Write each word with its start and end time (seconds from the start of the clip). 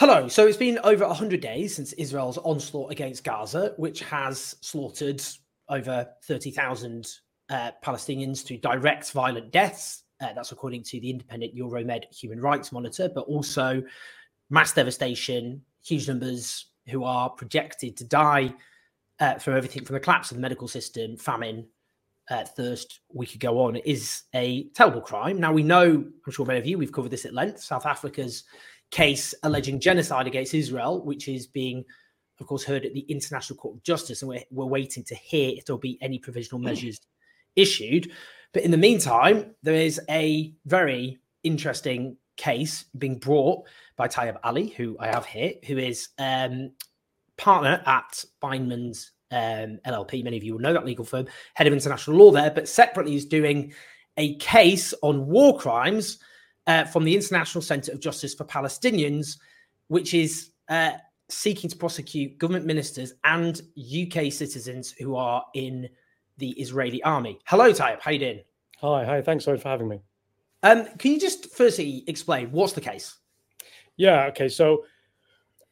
Hello. 0.00 0.28
So 0.28 0.46
it's 0.46 0.56
been 0.56 0.78
over 0.82 1.06
100 1.06 1.42
days 1.42 1.76
since 1.76 1.92
Israel's 1.92 2.38
onslaught 2.38 2.90
against 2.90 3.22
Gaza, 3.22 3.74
which 3.76 4.00
has 4.00 4.56
slaughtered 4.62 5.22
over 5.68 6.08
30,000 6.24 7.06
uh, 7.50 7.72
Palestinians 7.84 8.42
to 8.46 8.56
direct 8.56 9.12
violent 9.12 9.50
deaths. 9.50 10.04
Uh, 10.18 10.32
that's 10.32 10.52
according 10.52 10.84
to 10.84 11.00
the 11.00 11.10
independent 11.10 11.54
Euromed 11.54 12.04
Human 12.14 12.40
Rights 12.40 12.72
Monitor, 12.72 13.10
but 13.14 13.26
also 13.26 13.82
mass 14.48 14.72
devastation, 14.72 15.60
huge 15.84 16.08
numbers 16.08 16.70
who 16.88 17.04
are 17.04 17.28
projected 17.28 17.94
to 17.98 18.04
die 18.04 18.54
uh, 19.18 19.34
from 19.34 19.54
everything 19.54 19.84
from 19.84 19.92
the 19.92 20.00
collapse 20.00 20.30
of 20.30 20.38
the 20.38 20.40
medical 20.40 20.66
system, 20.66 21.14
famine, 21.18 21.66
uh, 22.30 22.44
thirst, 22.44 23.00
we 23.12 23.26
could 23.26 23.40
go 23.40 23.60
on, 23.60 23.76
is 23.76 24.22
a 24.34 24.64
terrible 24.70 25.02
crime. 25.02 25.38
Now, 25.38 25.52
we 25.52 25.62
know, 25.62 26.02
I'm 26.26 26.32
sure 26.32 26.46
many 26.46 26.58
of 26.58 26.66
you, 26.66 26.78
we've 26.78 26.90
covered 26.90 27.10
this 27.10 27.26
at 27.26 27.34
length, 27.34 27.60
South 27.60 27.84
Africa's 27.84 28.44
case 28.90 29.34
alleging 29.42 29.80
genocide 29.80 30.26
against 30.26 30.54
Israel, 30.54 31.04
which 31.04 31.28
is 31.28 31.46
being, 31.46 31.84
of 32.40 32.46
course, 32.46 32.64
heard 32.64 32.84
at 32.84 32.94
the 32.94 33.00
International 33.00 33.56
Court 33.56 33.76
of 33.76 33.82
Justice, 33.82 34.22
and 34.22 34.28
we're, 34.28 34.44
we're 34.50 34.66
waiting 34.66 35.04
to 35.04 35.14
hear 35.14 35.52
if 35.56 35.64
there'll 35.64 35.78
be 35.78 35.98
any 36.00 36.18
provisional 36.18 36.60
measures 36.60 37.00
issued. 37.56 38.10
But 38.52 38.64
in 38.64 38.70
the 38.70 38.76
meantime, 38.76 39.54
there 39.62 39.74
is 39.74 40.00
a 40.10 40.52
very 40.66 41.18
interesting 41.42 42.16
case 42.36 42.84
being 42.98 43.18
brought 43.18 43.66
by 43.96 44.08
Tayab 44.08 44.38
Ali, 44.42 44.68
who 44.68 44.96
I 44.98 45.08
have 45.08 45.26
here, 45.26 45.52
who 45.66 45.78
is 45.78 46.08
um, 46.18 46.72
partner 47.36 47.82
at 47.86 48.24
Bindmans 48.42 49.10
um, 49.30 49.78
LLP. 49.86 50.24
Many 50.24 50.36
of 50.36 50.42
you 50.42 50.54
will 50.54 50.60
know 50.60 50.72
that 50.72 50.86
legal 50.86 51.04
firm, 51.04 51.26
head 51.54 51.66
of 51.66 51.72
international 51.72 52.16
law 52.16 52.32
there, 52.32 52.50
but 52.50 52.68
separately 52.68 53.14
is 53.14 53.26
doing 53.26 53.72
a 54.16 54.34
case 54.36 54.92
on 55.02 55.26
war 55.26 55.58
crimes 55.58 56.18
uh, 56.70 56.84
from 56.84 57.02
the 57.02 57.14
International 57.16 57.60
Centre 57.60 57.90
of 57.90 57.98
Justice 57.98 58.32
for 58.32 58.44
Palestinians, 58.44 59.38
which 59.88 60.14
is 60.14 60.52
uh, 60.68 60.92
seeking 61.28 61.68
to 61.68 61.76
prosecute 61.76 62.38
government 62.38 62.64
ministers 62.64 63.14
and 63.24 63.60
UK 63.76 64.30
citizens 64.30 64.92
who 64.92 65.16
are 65.16 65.44
in 65.54 65.88
the 66.38 66.50
Israeli 66.50 67.02
army. 67.02 67.40
Hello, 67.46 67.72
Tayab. 67.72 68.00
How 68.00 68.12
you 68.12 68.20
doing? 68.20 68.40
Hi, 68.80 69.04
hi. 69.04 69.20
Thanks 69.20 69.44
so 69.44 69.50
much 69.50 69.62
for 69.62 69.68
having 69.68 69.88
me. 69.88 70.00
Um, 70.62 70.86
can 70.98 71.10
you 71.10 71.18
just 71.18 71.52
firstly 71.56 72.04
explain 72.06 72.52
what's 72.52 72.74
the 72.74 72.80
case? 72.80 73.16
Yeah. 73.96 74.26
Okay. 74.26 74.48
So 74.48 74.84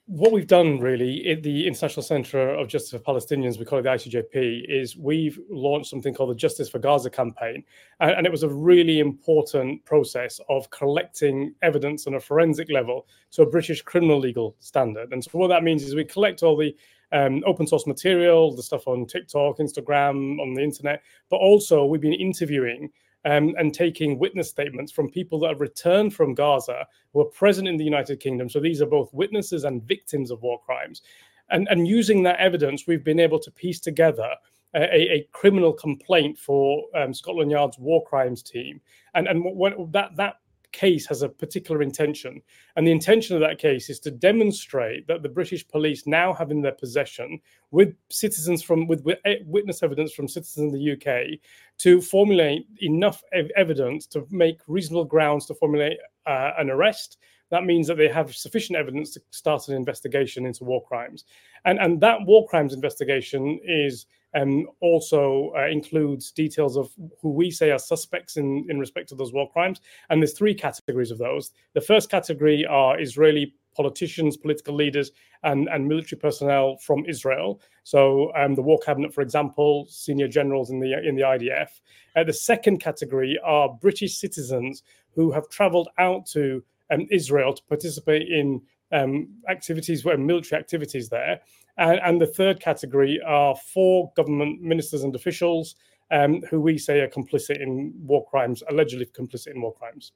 what 0.09 0.33
we've 0.33 0.47
done 0.47 0.79
really 0.79 1.29
at 1.29 1.43
the 1.43 1.67
International 1.67 2.03
Centre 2.03 2.49
of 2.55 2.67
Justice 2.67 2.93
for 2.93 2.99
Palestinians, 2.99 3.59
we 3.59 3.67
call 3.67 3.79
it 3.79 3.83
the 3.83 3.91
ICJP, 3.91 4.65
is 4.67 4.97
we've 4.97 5.39
launched 5.51 5.91
something 5.91 6.15
called 6.15 6.31
the 6.31 6.35
Justice 6.35 6.67
for 6.67 6.79
Gaza 6.79 7.11
campaign. 7.11 7.63
And, 8.01 8.27
it 8.27 8.33
was 8.33 8.43
a 8.43 8.49
really 8.49 9.01
important 9.01 9.85
process 9.85 10.41
of 10.49 10.71
collecting 10.71 11.55
evidence 11.61 12.07
on 12.07 12.15
a 12.15 12.21
forensic 12.21 12.71
level 12.71 13.07
to 13.33 13.43
a 13.43 13.51
British 13.51 13.83
criminal 13.83 14.19
legal 14.19 14.57
standard. 14.61 15.13
And 15.13 15.23
so 15.23 15.31
what 15.35 15.49
that 15.49 15.63
means 15.63 15.83
is 15.83 15.95
we 15.95 16.05
collect 16.05 16.43
all 16.43 16.57
the 16.57 16.75
um, 17.13 17.43
open 17.45 17.67
source 17.67 17.87
material, 17.87 18.57
the 18.57 18.63
stuff 18.63 18.89
on 18.89 19.05
TikTok, 19.05 19.59
Instagram, 19.59 20.41
on 20.41 20.55
the 20.55 20.63
internet, 20.63 21.03
but 21.29 21.37
also 21.37 21.85
we've 21.85 22.01
been 22.01 22.15
interviewing 22.15 22.91
um, 23.29 23.55
and 23.59 23.75
taking 23.75 24.19
witness 24.19 24.49
statements 24.49 24.91
from 24.91 25.11
people 25.11 25.39
that 25.39 25.49
have 25.49 25.61
returned 25.61 26.15
from 26.15 26.35
Gaza 26.35 26.87
who 27.13 27.21
are 27.21 27.27
present 27.27 27.69
in 27.69 27.77
the 27.77 27.85
United 27.85 28.21
Kingdom. 28.21 28.49
So 28.49 28.59
these 28.59 28.81
are 28.81 28.87
both 28.87 29.13
witnesses 29.13 29.65
and 29.65 29.83
victims 29.83 30.31
of 30.31 30.43
war 30.43 30.59
crimes. 30.65 31.03
And, 31.51 31.69
and 31.69 31.87
using 31.87 32.23
that 32.23 32.41
evidence, 32.41 32.87
we've 32.87 33.05
been 33.05 33.21
able 33.21 33.39
to 33.41 33.51
piece 33.51 33.81
together 33.81 34.31
a, 34.75 35.17
a 35.17 35.29
criminal 35.33 35.75
complaint 35.75 36.39
for 36.39 36.85
um, 36.95 37.13
Scotland 37.13 37.51
Yard's 37.51 37.79
war 37.79 38.03
crimes 38.07 38.43
team. 38.43 38.81
And, 39.15 39.29
and 39.29 39.45
what, 39.45 39.93
that, 39.93 40.17
that 40.17 40.37
case 40.73 41.07
has 41.07 41.23
a 41.23 41.29
particular 41.29 41.83
intention. 41.83 42.43
And 42.77 42.87
the 42.87 42.93
intention 42.93 43.37
of 43.37 43.41
that 43.43 43.59
case 43.59 43.91
is 43.91 44.01
to 44.01 44.11
demonstrate 44.11 45.07
that 45.07 45.23
the 45.23 45.29
British 45.29 45.67
police 45.67 46.07
now 46.07 46.33
have 46.33 46.51
in 46.51 46.63
their 46.63 46.73
possession, 46.73 47.41
with 47.71 47.95
citizens 48.11 48.63
from 48.63 48.87
with, 48.87 49.03
with 49.03 49.19
witness 49.45 49.83
evidence 49.83 50.13
from 50.13 50.29
citizens 50.29 50.73
in 50.73 50.79
the 50.79 50.93
UK, 50.93 51.39
to 51.79 52.01
formulate 52.01 52.67
enough 52.81 53.23
ev- 53.33 53.51
evidence 53.57 54.07
to 54.07 54.27
make 54.31 54.61
reasonable 54.67 55.05
grounds 55.05 55.47
to 55.47 55.55
formulate 55.55 55.99
uh, 56.27 56.53
an 56.59 56.71
arrest. 56.71 57.19
That 57.51 57.65
means 57.65 57.87
that 57.87 57.97
they 57.97 58.09
have 58.09 58.35
sufficient 58.35 58.79
evidence 58.79 59.15
to 59.15 59.21
start 59.31 59.69
an 59.69 59.75
investigation 59.75 60.45
into 60.45 60.65
war 60.65 60.85
crimes, 60.85 61.25
and 61.65 61.79
and 61.79 62.01
that 62.03 62.25
war 62.27 62.47
crimes 62.47 62.75
investigation 62.75 63.59
is 63.65 64.07
um, 64.35 64.67
also 64.81 65.53
uh, 65.57 65.67
includes 65.67 66.31
details 66.33 66.77
of 66.77 66.91
who 67.21 67.31
we 67.31 67.51
say 67.51 67.71
are 67.71 67.79
suspects 67.79 68.37
in, 68.37 68.67
in 68.69 68.79
respect 68.79 69.09
to 69.09 69.15
those 69.15 69.33
war 69.33 69.51
crimes. 69.51 69.81
And 70.11 70.21
there's 70.21 70.35
three 70.35 70.55
categories 70.55 71.11
of 71.11 71.19
those. 71.19 71.53
The 71.75 71.81
first 71.81 72.11
category 72.11 72.67
are 72.67 73.01
Israeli 73.01 73.55
politicians, 73.75 74.37
political 74.37 74.75
leaders, 74.75 75.13
and, 75.45 75.69
and 75.69 75.87
military 75.87 76.19
personnel 76.19 76.77
from 76.79 77.05
Israel. 77.07 77.61
So 77.85 78.33
um, 78.35 78.55
the 78.55 78.63
War 78.63 78.79
Cabinet, 78.85 79.15
for 79.15 79.23
example, 79.23 79.87
senior 79.89 80.29
generals 80.29 80.71
in 80.71 80.81
the 80.81 80.93
in 81.07 81.15
the 81.15 81.23
IDF. 81.23 81.69
Uh, 82.17 82.25
the 82.25 82.33
second 82.33 82.79
category 82.79 83.39
are 83.45 83.79
British 83.81 84.19
citizens 84.19 84.83
who 85.15 85.31
have 85.31 85.49
travelled 85.49 85.89
out 85.99 86.27
to 86.27 86.63
um, 86.91 87.07
Israel 87.11 87.53
to 87.55 87.63
participate 87.65 88.29
in 88.29 88.61
um, 88.93 89.29
activities, 89.49 90.05
where 90.05 90.19
military 90.19 90.61
activities 90.61 91.09
there. 91.09 91.41
And, 91.77 92.01
and, 92.05 92.21
the 92.21 92.27
third 92.27 92.61
category 92.61 93.21
are 93.25 93.55
four 93.55 94.13
government 94.17 94.61
ministers 94.63 95.05
and 95.05 95.15
officials 95.15 95.77
um, 96.11 96.43
who 96.51 96.61
we 96.61 96.79
say 96.79 97.01
are 97.01 97.09
complicit 97.09 97.61
in 97.63 97.93
war 97.99 98.27
crimes, 98.27 98.63
allegedly 98.69 99.07
complicit 99.07 99.55
in 99.55 99.61
war 99.61 99.75
crimes. 99.75 100.13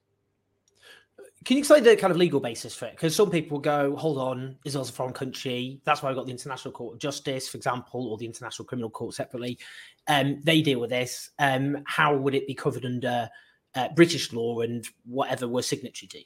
Can 1.45 1.57
you 1.57 1.59
explain 1.61 1.83
the 1.83 1.97
kind 1.97 2.11
of 2.11 2.17
legal 2.17 2.39
basis 2.39 2.73
for 2.73 2.85
it? 2.85 2.93
Because 2.93 3.15
some 3.15 3.29
people 3.29 3.59
go, 3.59 3.95
hold 3.97 4.17
on, 4.17 4.55
Israel's 4.63 4.89
a 4.89 4.93
foreign 4.93 5.13
country. 5.13 5.81
That's 5.83 6.01
why 6.01 6.09
I 6.09 6.13
got 6.13 6.25
the 6.25 6.31
International 6.31 6.71
Court 6.71 6.95
of 6.95 6.99
Justice, 7.01 7.49
for 7.49 7.57
example, 7.57 8.07
or 8.07 8.17
the 8.17 8.25
International 8.25 8.65
Criminal 8.65 8.89
Court 8.89 9.13
separately. 9.13 9.59
Um, 10.07 10.39
they 10.43 10.61
deal 10.61 10.79
with 10.79 10.89
this. 10.89 11.31
Um, 11.39 11.83
how 11.85 12.15
would 12.15 12.33
it 12.33 12.47
be 12.47 12.53
covered 12.53 12.85
under 12.85 13.29
uh, 13.75 13.89
British 13.93 14.31
law 14.31 14.61
and 14.61 14.87
whatever 15.05 15.47
we're 15.47 15.63
signatory 15.63 16.07
to? 16.07 16.23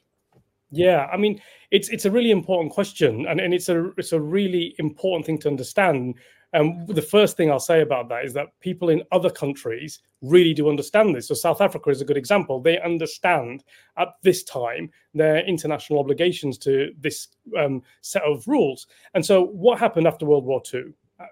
Yeah, 0.70 1.06
I 1.12 1.16
mean, 1.16 1.40
it's 1.70 1.88
it's 1.88 2.04
a 2.04 2.10
really 2.10 2.30
important 2.30 2.72
question, 2.72 3.26
and, 3.26 3.40
and 3.40 3.54
it's 3.54 3.68
a 3.68 3.90
it's 3.96 4.12
a 4.12 4.20
really 4.20 4.74
important 4.78 5.26
thing 5.26 5.38
to 5.38 5.48
understand. 5.48 6.16
And 6.54 6.88
the 6.88 7.02
first 7.02 7.36
thing 7.36 7.50
I'll 7.50 7.60
say 7.60 7.82
about 7.82 8.08
that 8.08 8.24
is 8.24 8.32
that 8.32 8.58
people 8.60 8.88
in 8.88 9.02
other 9.12 9.28
countries 9.28 10.00
really 10.22 10.54
do 10.54 10.70
understand 10.70 11.14
this. 11.14 11.28
So 11.28 11.34
South 11.34 11.60
Africa 11.60 11.90
is 11.90 12.00
a 12.00 12.06
good 12.06 12.16
example. 12.16 12.60
They 12.60 12.80
understand 12.80 13.64
at 13.98 14.08
this 14.22 14.44
time 14.44 14.90
their 15.12 15.44
international 15.46 15.98
obligations 15.98 16.56
to 16.58 16.92
this 16.98 17.28
um, 17.58 17.82
set 18.00 18.22
of 18.22 18.48
rules. 18.48 18.86
And 19.12 19.24
so 19.24 19.44
what 19.44 19.78
happened 19.78 20.06
after 20.06 20.24
World 20.24 20.46
War 20.46 20.62
II? 20.72 20.84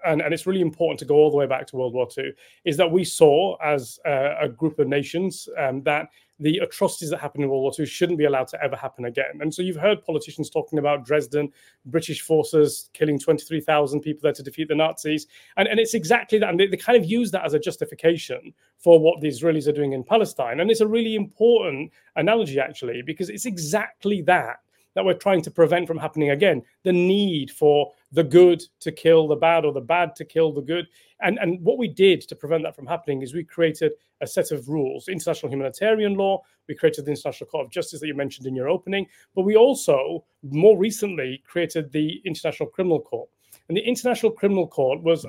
And, 0.05 0.21
and 0.21 0.33
it's 0.33 0.45
really 0.45 0.61
important 0.61 0.99
to 0.99 1.05
go 1.05 1.15
all 1.15 1.31
the 1.31 1.37
way 1.37 1.47
back 1.47 1.67
to 1.67 1.75
World 1.75 1.93
War 1.93 2.07
II, 2.17 2.31
is 2.65 2.77
that 2.77 2.91
we 2.91 3.03
saw 3.03 3.55
as 3.63 3.99
a, 4.05 4.35
a 4.41 4.49
group 4.49 4.79
of 4.79 4.87
nations 4.87 5.47
um, 5.57 5.81
that 5.83 6.09
the 6.39 6.59
atrocities 6.59 7.09
that 7.09 7.19
happened 7.19 7.43
in 7.43 7.49
World 7.49 7.63
War 7.63 7.71
II 7.77 7.85
shouldn't 7.85 8.19
be 8.19 8.25
allowed 8.25 8.47
to 8.49 8.63
ever 8.63 8.75
happen 8.75 9.05
again. 9.05 9.39
And 9.41 9.53
so 9.53 9.61
you've 9.61 9.77
heard 9.77 10.03
politicians 10.03 10.49
talking 10.49 10.77
about 10.77 11.05
Dresden, 11.05 11.51
British 11.85 12.21
forces 12.21 12.89
killing 12.93 13.17
23,000 13.17 14.01
people 14.01 14.21
there 14.21 14.33
to 14.33 14.43
defeat 14.43 14.67
the 14.67 14.75
Nazis. 14.75 15.25
And, 15.57 15.67
and 15.67 15.79
it's 15.79 15.95
exactly 15.95 16.37
that. 16.39 16.49
And 16.49 16.59
they, 16.59 16.67
they 16.67 16.77
kind 16.77 16.97
of 16.97 17.09
use 17.09 17.31
that 17.31 17.43
as 17.43 17.53
a 17.53 17.59
justification 17.59 18.53
for 18.77 18.99
what 18.99 19.19
the 19.21 19.27
Israelis 19.27 19.67
are 19.67 19.71
doing 19.71 19.93
in 19.93 20.03
Palestine. 20.03 20.59
And 20.59 20.69
it's 20.69 20.81
a 20.81 20.87
really 20.87 21.15
important 21.15 21.91
analogy, 22.15 22.59
actually, 22.59 23.01
because 23.01 23.29
it's 23.29 23.45
exactly 23.45 24.21
that 24.23 24.57
that 24.97 25.05
we're 25.05 25.13
trying 25.13 25.43
to 25.43 25.51
prevent 25.51 25.85
from 25.85 25.99
happening 25.99 26.31
again. 26.31 26.63
The 26.81 26.91
need 26.91 27.51
for 27.51 27.93
the 28.11 28.23
good 28.23 28.63
to 28.79 28.91
kill 28.91 29.27
the 29.27 29.35
bad 29.35 29.63
or 29.63 29.71
the 29.71 29.79
bad 29.79 30.15
to 30.15 30.25
kill 30.25 30.51
the 30.51 30.63
good. 30.63 30.87
And 31.21 31.37
and 31.37 31.61
what 31.61 31.77
we 31.77 31.87
did 31.87 32.21
to 32.21 32.35
prevent 32.35 32.63
that 32.63 32.75
from 32.75 32.87
happening 32.87 33.21
is 33.21 33.35
we 33.35 33.43
created 33.43 33.91
a 34.21 34.25
set 34.25 34.49
of 34.49 34.67
rules 34.67 35.07
international 35.07 35.51
humanitarian 35.51 36.15
law. 36.15 36.41
We 36.67 36.73
created 36.73 37.05
the 37.05 37.11
international 37.11 37.47
court 37.47 37.67
of 37.67 37.71
justice 37.71 37.99
that 37.99 38.07
you 38.07 38.15
mentioned 38.15 38.47
in 38.47 38.55
your 38.55 38.69
opening. 38.69 39.05
But 39.35 39.43
we 39.43 39.55
also 39.55 40.25
more 40.41 40.75
recently 40.75 41.43
created 41.45 41.91
the 41.91 42.19
international 42.25 42.69
criminal 42.69 42.99
court. 42.99 43.29
And 43.67 43.77
the 43.77 43.81
International 43.81 44.31
Criminal 44.31 44.65
Court 44.65 45.03
was 45.03 45.25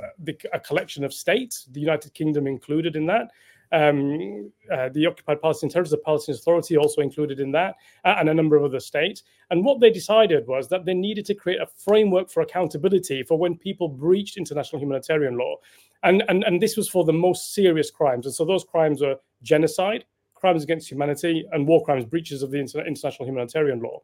a 0.52 0.60
collection 0.60 1.02
of 1.02 1.12
states, 1.12 1.66
the 1.72 1.80
United 1.80 2.14
Kingdom 2.14 2.46
included 2.46 2.94
in 2.94 3.04
that, 3.06 3.32
um, 3.72 4.50
uh, 4.72 4.88
the 4.90 5.06
Occupied 5.06 5.40
Palestinian 5.42 5.72
Territories, 5.72 5.90
the 5.90 5.98
Palestinian 5.98 6.40
Authority, 6.40 6.76
also 6.76 7.00
included 7.00 7.40
in 7.40 7.52
that, 7.52 7.76
uh, 8.04 8.16
and 8.18 8.28
a 8.28 8.34
number 8.34 8.56
of 8.56 8.64
other 8.64 8.80
states. 8.80 9.22
And 9.50 9.64
what 9.64 9.80
they 9.80 9.90
decided 9.90 10.46
was 10.46 10.68
that 10.68 10.84
they 10.84 10.94
needed 10.94 11.26
to 11.26 11.34
create 11.34 11.60
a 11.60 11.66
framework 11.66 12.30
for 12.30 12.42
accountability 12.42 13.22
for 13.22 13.38
when 13.38 13.56
people 13.56 13.88
breached 13.88 14.36
international 14.36 14.80
humanitarian 14.80 15.36
law. 15.36 15.56
And, 16.02 16.22
and, 16.28 16.44
and 16.44 16.62
this 16.62 16.76
was 16.76 16.88
for 16.88 17.04
the 17.04 17.12
most 17.12 17.54
serious 17.54 17.90
crimes. 17.90 18.26
And 18.26 18.34
so 18.34 18.44
those 18.44 18.64
crimes 18.64 19.00
were 19.00 19.16
genocide, 19.42 20.04
crimes 20.34 20.62
against 20.62 20.90
humanity, 20.90 21.44
and 21.52 21.66
war 21.66 21.84
crimes, 21.84 22.04
breaches 22.04 22.42
of 22.42 22.50
the 22.50 22.58
international 22.58 23.26
humanitarian 23.26 23.80
law. 23.80 24.00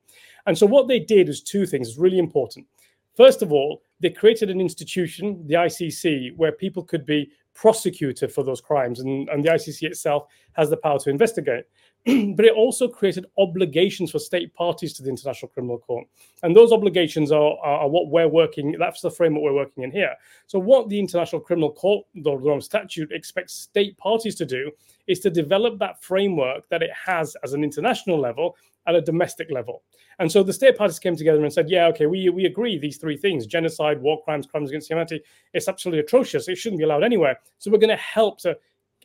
And 0.47 0.59
so 0.59 0.67
what 0.67 0.89
they 0.89 0.99
did 0.99 1.29
was 1.29 1.41
two 1.41 1.67
things, 1.67 1.89
it's 1.89 1.99
really 1.99 2.19
important. 2.19 2.67
First 3.15 3.43
of 3.43 3.53
all, 3.53 3.83
they 4.01 4.11
created 4.11 4.51
an 4.51 4.61
institution, 4.61 5.47
the 5.47 5.55
ICC, 5.55 6.37
where 6.37 6.53
people 6.53 6.83
could 6.83 7.07
be 7.07 7.31
prosecuted 7.55 8.33
for 8.33 8.43
those 8.43 8.61
crimes, 8.61 9.01
and, 9.01 9.29
and 9.29 9.45
the 9.45 9.51
ICC 9.51 9.83
itself 9.85 10.27
has 10.55 10.69
the 10.69 10.77
power 10.77 10.99
to 10.99 11.11
investigate. 11.11 11.65
but 12.37 12.45
it 12.45 12.53
also 12.53 12.87
created 12.87 13.25
obligations 13.39 14.11
for 14.11 14.19
state 14.19 14.53
parties 14.53 14.93
to 14.93 15.03
the 15.03 15.09
International 15.09 15.49
Criminal 15.49 15.79
Court. 15.79 16.07
And 16.43 16.55
those 16.55 16.71
obligations 16.71 17.33
are, 17.33 17.57
are, 17.63 17.81
are, 17.81 17.89
what 17.89 18.09
we're 18.09 18.29
working, 18.29 18.77
that's 18.79 19.01
the 19.01 19.11
framework 19.11 19.43
we're 19.43 19.55
working 19.55 19.85
in 19.85 19.91
here. 19.91 20.15
So, 20.47 20.59
what 20.59 20.91
the 20.91 20.99
International 20.99 21.41
Criminal 21.41 21.73
Court, 21.73 22.05
the 22.17 22.37
Rome 22.37 22.61
Statute, 22.61 23.11
expects 23.11 23.55
state 23.55 23.97
parties 23.97 24.35
to 24.35 24.45
do 24.45 24.71
is 25.07 25.21
to 25.21 25.31
develop 25.31 25.79
that 25.79 26.03
framework 26.03 26.69
that 26.69 26.83
it 26.83 26.91
has 26.93 27.37
as 27.43 27.55
an 27.55 27.65
international 27.65 28.19
level 28.19 28.55
at 28.87 28.95
a 28.95 29.01
domestic 29.01 29.51
level. 29.51 29.83
And 30.19 30.31
so 30.31 30.43
the 30.43 30.53
state 30.53 30.77
parties 30.77 30.99
came 30.99 31.17
together 31.17 31.43
and 31.43 31.53
said, 31.53 31.71
yeah, 31.71 31.87
okay, 31.89 32.07
we, 32.07 32.29
we 32.29 32.45
agree 32.45 32.79
these 32.79 32.99
three 32.99 33.17
things 33.17 33.47
genocide, 33.47 34.01
war 34.01 34.23
crimes, 34.23 34.47
crimes 34.47 34.71
against 34.71 34.91
humanity. 34.91 35.23
It's 35.53 35.69
absolutely 35.69 36.01
atrocious. 36.01 36.49
It 36.49 36.57
shouldn't 36.57 36.79
be 36.79 36.85
allowed 36.85 37.05
anywhere. 37.05 37.39
So 37.59 37.71
we're 37.71 37.79
going 37.79 37.89
to 37.89 37.97
help 37.97 38.41
to 38.41 38.57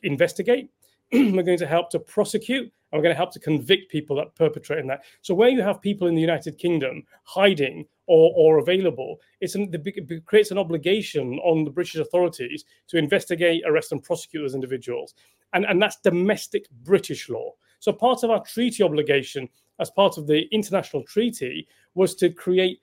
investigate, 0.02 0.70
we're 1.12 1.42
going 1.42 1.58
to 1.58 1.66
help 1.66 1.90
to 1.90 1.98
prosecute, 1.98 2.70
and 2.92 2.98
we're 2.98 3.02
going 3.02 3.14
to 3.14 3.18
help 3.18 3.32
to 3.32 3.40
convict 3.40 3.90
people 3.90 4.16
that 4.16 4.34
perpetrate 4.34 4.86
that. 4.86 5.04
So 5.22 5.34
where 5.34 5.48
you 5.48 5.62
have 5.62 5.80
people 5.80 6.08
in 6.08 6.14
the 6.14 6.20
United 6.20 6.58
Kingdom 6.58 7.04
hiding 7.24 7.86
or, 8.06 8.32
or 8.36 8.58
available, 8.58 9.20
it's 9.40 9.54
an, 9.54 9.70
it 9.72 10.26
creates 10.26 10.50
an 10.50 10.58
obligation 10.58 11.38
on 11.40 11.64
the 11.64 11.70
British 11.70 11.96
authorities 11.96 12.64
to 12.88 12.98
investigate, 12.98 13.62
arrest, 13.66 13.92
and 13.92 14.02
prosecute 14.02 14.42
those 14.42 14.54
individuals. 14.54 15.14
And, 15.52 15.64
and 15.64 15.80
that's 15.80 15.98
domestic 16.02 16.66
British 16.82 17.28
law. 17.28 17.52
So 17.80 17.92
part 17.92 18.22
of 18.22 18.30
our 18.30 18.42
treaty 18.44 18.82
obligation 18.82 19.48
as 19.80 19.90
part 19.90 20.18
of 20.18 20.26
the 20.26 20.42
international 20.52 21.02
treaty 21.02 21.66
was 21.94 22.14
to 22.16 22.30
create 22.30 22.80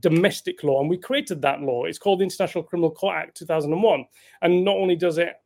domestic 0.00 0.62
law. 0.62 0.80
And 0.80 0.88
we 0.88 0.98
created 0.98 1.42
that 1.42 1.60
law. 1.60 1.84
It's 1.84 1.98
called 1.98 2.20
the 2.20 2.24
International 2.24 2.62
Criminal 2.64 2.90
Court 2.90 3.16
Act 3.16 3.36
2001. 3.36 4.04
And 4.42 4.64
not 4.64 4.76
only 4.76 4.96
does 4.96 5.18
it 5.18 5.36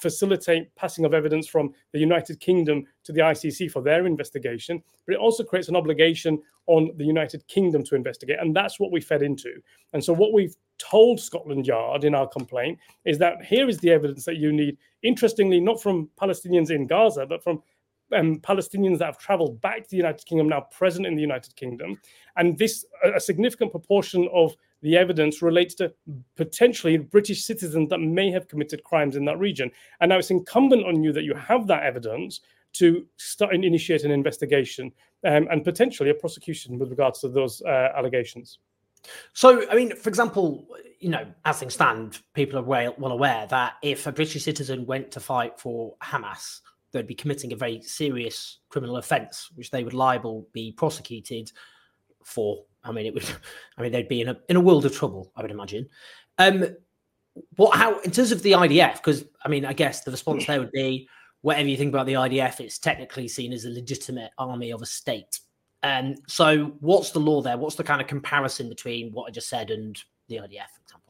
facilitate 0.00 0.74
passing 0.76 1.04
of 1.04 1.14
evidence 1.14 1.46
from 1.46 1.72
the 1.92 1.98
United 1.98 2.40
Kingdom 2.40 2.84
to 3.04 3.12
the 3.12 3.20
ICC 3.20 3.70
for 3.70 3.82
their 3.82 4.06
investigation, 4.06 4.82
but 5.06 5.14
it 5.14 5.20
also 5.20 5.44
creates 5.44 5.68
an 5.68 5.76
obligation 5.76 6.42
on 6.66 6.90
the 6.96 7.04
United 7.04 7.46
Kingdom 7.46 7.84
to 7.84 7.94
investigate. 7.94 8.38
And 8.40 8.56
that's 8.56 8.80
what 8.80 8.90
we 8.90 9.00
fed 9.00 9.22
into. 9.22 9.52
And 9.92 10.02
so, 10.02 10.12
what 10.12 10.32
we've 10.32 10.56
told 10.78 11.20
Scotland 11.20 11.66
Yard 11.66 12.04
in 12.04 12.14
our 12.14 12.26
complaint 12.26 12.78
is 13.04 13.18
that 13.18 13.44
here 13.44 13.68
is 13.68 13.78
the 13.78 13.90
evidence 13.90 14.24
that 14.24 14.36
you 14.36 14.52
need, 14.52 14.78
interestingly, 15.02 15.60
not 15.60 15.80
from 15.82 16.08
Palestinians 16.20 16.70
in 16.70 16.86
Gaza, 16.86 17.26
but 17.26 17.42
from 17.44 17.62
um, 18.14 18.40
Palestinians 18.40 18.98
that 18.98 19.06
have 19.06 19.18
traveled 19.18 19.60
back 19.60 19.82
to 19.82 19.90
the 19.90 19.96
United 19.96 20.24
Kingdom 20.26 20.48
now 20.48 20.60
present 20.60 21.06
in 21.06 21.14
the 21.14 21.22
United 21.22 21.54
Kingdom. 21.56 22.00
And 22.36 22.56
this, 22.58 22.84
a 23.14 23.20
significant 23.20 23.70
proportion 23.70 24.28
of 24.32 24.54
the 24.82 24.96
evidence 24.96 25.42
relates 25.42 25.74
to 25.76 25.92
potentially 26.36 26.98
British 26.98 27.44
citizens 27.44 27.88
that 27.90 27.98
may 27.98 28.30
have 28.30 28.48
committed 28.48 28.84
crimes 28.84 29.16
in 29.16 29.24
that 29.24 29.38
region. 29.38 29.70
And 30.00 30.10
now 30.10 30.18
it's 30.18 30.30
incumbent 30.30 30.84
on 30.84 31.02
you 31.02 31.12
that 31.12 31.24
you 31.24 31.34
have 31.34 31.66
that 31.66 31.82
evidence 31.82 32.40
to 32.74 33.06
start 33.16 33.54
and 33.54 33.64
initiate 33.64 34.04
an 34.04 34.10
investigation 34.10 34.92
um, 35.24 35.48
and 35.50 35.64
potentially 35.64 36.10
a 36.10 36.14
prosecution 36.14 36.78
with 36.78 36.90
regards 36.90 37.20
to 37.20 37.28
those 37.28 37.62
uh, 37.62 37.88
allegations. 37.96 38.58
So, 39.32 39.68
I 39.70 39.74
mean, 39.74 39.94
for 39.94 40.08
example, 40.08 40.66
you 40.98 41.08
know, 41.08 41.26
as 41.44 41.60
things 41.60 41.74
stand, 41.74 42.20
people 42.34 42.58
are 42.58 42.62
well, 42.62 42.94
well 42.98 43.12
aware 43.12 43.46
that 43.46 43.74
if 43.82 44.06
a 44.06 44.12
British 44.12 44.44
citizen 44.44 44.84
went 44.84 45.10
to 45.12 45.20
fight 45.20 45.58
for 45.58 45.94
Hamas, 46.02 46.60
they'd 46.96 47.06
be 47.06 47.14
committing 47.14 47.52
a 47.52 47.56
very 47.56 47.80
serious 47.82 48.58
criminal 48.68 48.96
offence, 48.96 49.50
which 49.54 49.70
they 49.70 49.84
would 49.84 49.94
liable 49.94 50.48
be 50.52 50.72
prosecuted 50.72 51.50
for. 52.24 52.64
I 52.84 52.92
mean, 52.92 53.06
it 53.06 53.14
would. 53.14 53.28
I 53.78 53.82
mean, 53.82 53.92
they'd 53.92 54.08
be 54.08 54.20
in 54.20 54.28
a 54.28 54.36
in 54.48 54.56
a 54.56 54.60
world 54.60 54.84
of 54.84 54.94
trouble. 54.94 55.32
I 55.36 55.42
would 55.42 55.50
imagine. 55.50 55.88
Um, 56.38 56.66
what? 57.56 57.76
How 57.76 57.98
in 58.00 58.10
terms 58.10 58.32
of 58.32 58.42
the 58.42 58.52
IDF? 58.52 58.94
Because 58.94 59.24
I 59.44 59.48
mean, 59.48 59.64
I 59.64 59.72
guess 59.72 60.02
the 60.04 60.10
response 60.10 60.46
there 60.46 60.60
would 60.60 60.72
be 60.72 61.08
whatever 61.46 61.68
you 61.68 61.76
think 61.76 61.90
about 61.90 62.06
the 62.06 62.14
IDF, 62.14 62.58
it's 62.58 62.78
technically 62.78 63.28
seen 63.28 63.52
as 63.52 63.66
a 63.66 63.70
legitimate 63.70 64.32
army 64.36 64.72
of 64.72 64.82
a 64.82 64.86
state. 64.86 65.38
And 65.84 66.16
um, 66.16 66.22
so, 66.26 66.72
what's 66.80 67.12
the 67.12 67.20
law 67.20 67.40
there? 67.40 67.56
What's 67.56 67.76
the 67.76 67.84
kind 67.84 68.00
of 68.00 68.08
comparison 68.08 68.68
between 68.68 69.12
what 69.12 69.28
I 69.28 69.30
just 69.30 69.48
said 69.48 69.70
and 69.70 69.96
the 70.28 70.36
IDF, 70.36 70.40
for 70.74 70.82
example? 70.82 71.05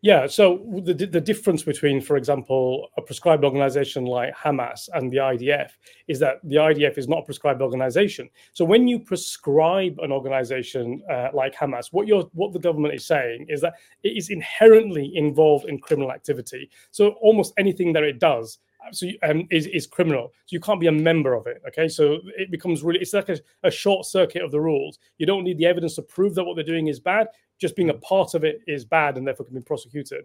Yeah, 0.00 0.28
so 0.28 0.64
the, 0.84 0.94
the 0.94 1.20
difference 1.20 1.64
between, 1.64 2.00
for 2.00 2.16
example, 2.16 2.88
a 2.96 3.02
prescribed 3.02 3.44
organization 3.44 4.04
like 4.04 4.32
Hamas 4.32 4.88
and 4.94 5.10
the 5.10 5.16
IDF 5.16 5.70
is 6.06 6.20
that 6.20 6.36
the 6.44 6.54
IDF 6.54 6.98
is 6.98 7.08
not 7.08 7.20
a 7.20 7.22
prescribed 7.22 7.60
organization. 7.60 8.30
So 8.52 8.64
when 8.64 8.86
you 8.86 9.00
prescribe 9.00 9.98
an 9.98 10.12
organization 10.12 11.02
uh, 11.10 11.30
like 11.34 11.56
Hamas, 11.56 11.86
what 11.90 12.06
you're 12.06 12.22
what 12.34 12.52
the 12.52 12.60
government 12.60 12.94
is 12.94 13.06
saying 13.06 13.46
is 13.48 13.60
that 13.62 13.74
it 14.04 14.16
is 14.16 14.30
inherently 14.30 15.16
involved 15.16 15.68
in 15.68 15.80
criminal 15.80 16.12
activity. 16.12 16.70
So 16.92 17.10
almost 17.20 17.52
anything 17.58 17.92
that 17.94 18.04
it 18.04 18.20
does 18.20 18.60
so 18.92 19.06
um, 19.22 19.46
is, 19.50 19.66
is 19.66 19.86
criminal. 19.86 20.32
So 20.46 20.54
you 20.54 20.60
can't 20.60 20.80
be 20.80 20.86
a 20.86 20.92
member 20.92 21.34
of 21.34 21.46
it. 21.46 21.60
Okay, 21.68 21.88
so 21.88 22.18
it 22.36 22.50
becomes 22.50 22.82
really 22.82 23.00
it's 23.00 23.12
like 23.12 23.28
a, 23.28 23.38
a, 23.62 23.70
short 23.70 24.06
circuit 24.06 24.42
of 24.42 24.50
the 24.50 24.60
rules. 24.60 24.98
You 25.18 25.26
don't 25.26 25.44
need 25.44 25.58
the 25.58 25.66
evidence 25.66 25.96
to 25.96 26.02
prove 26.02 26.34
that 26.36 26.44
what 26.44 26.54
they're 26.54 26.64
doing 26.64 26.88
is 26.88 27.00
bad. 27.00 27.28
Just 27.58 27.76
being 27.76 27.90
a 27.90 27.94
part 27.94 28.34
of 28.34 28.44
it 28.44 28.60
is 28.66 28.84
bad 28.84 29.16
and 29.16 29.26
therefore 29.26 29.46
can 29.46 29.54
be 29.54 29.60
prosecuted. 29.60 30.24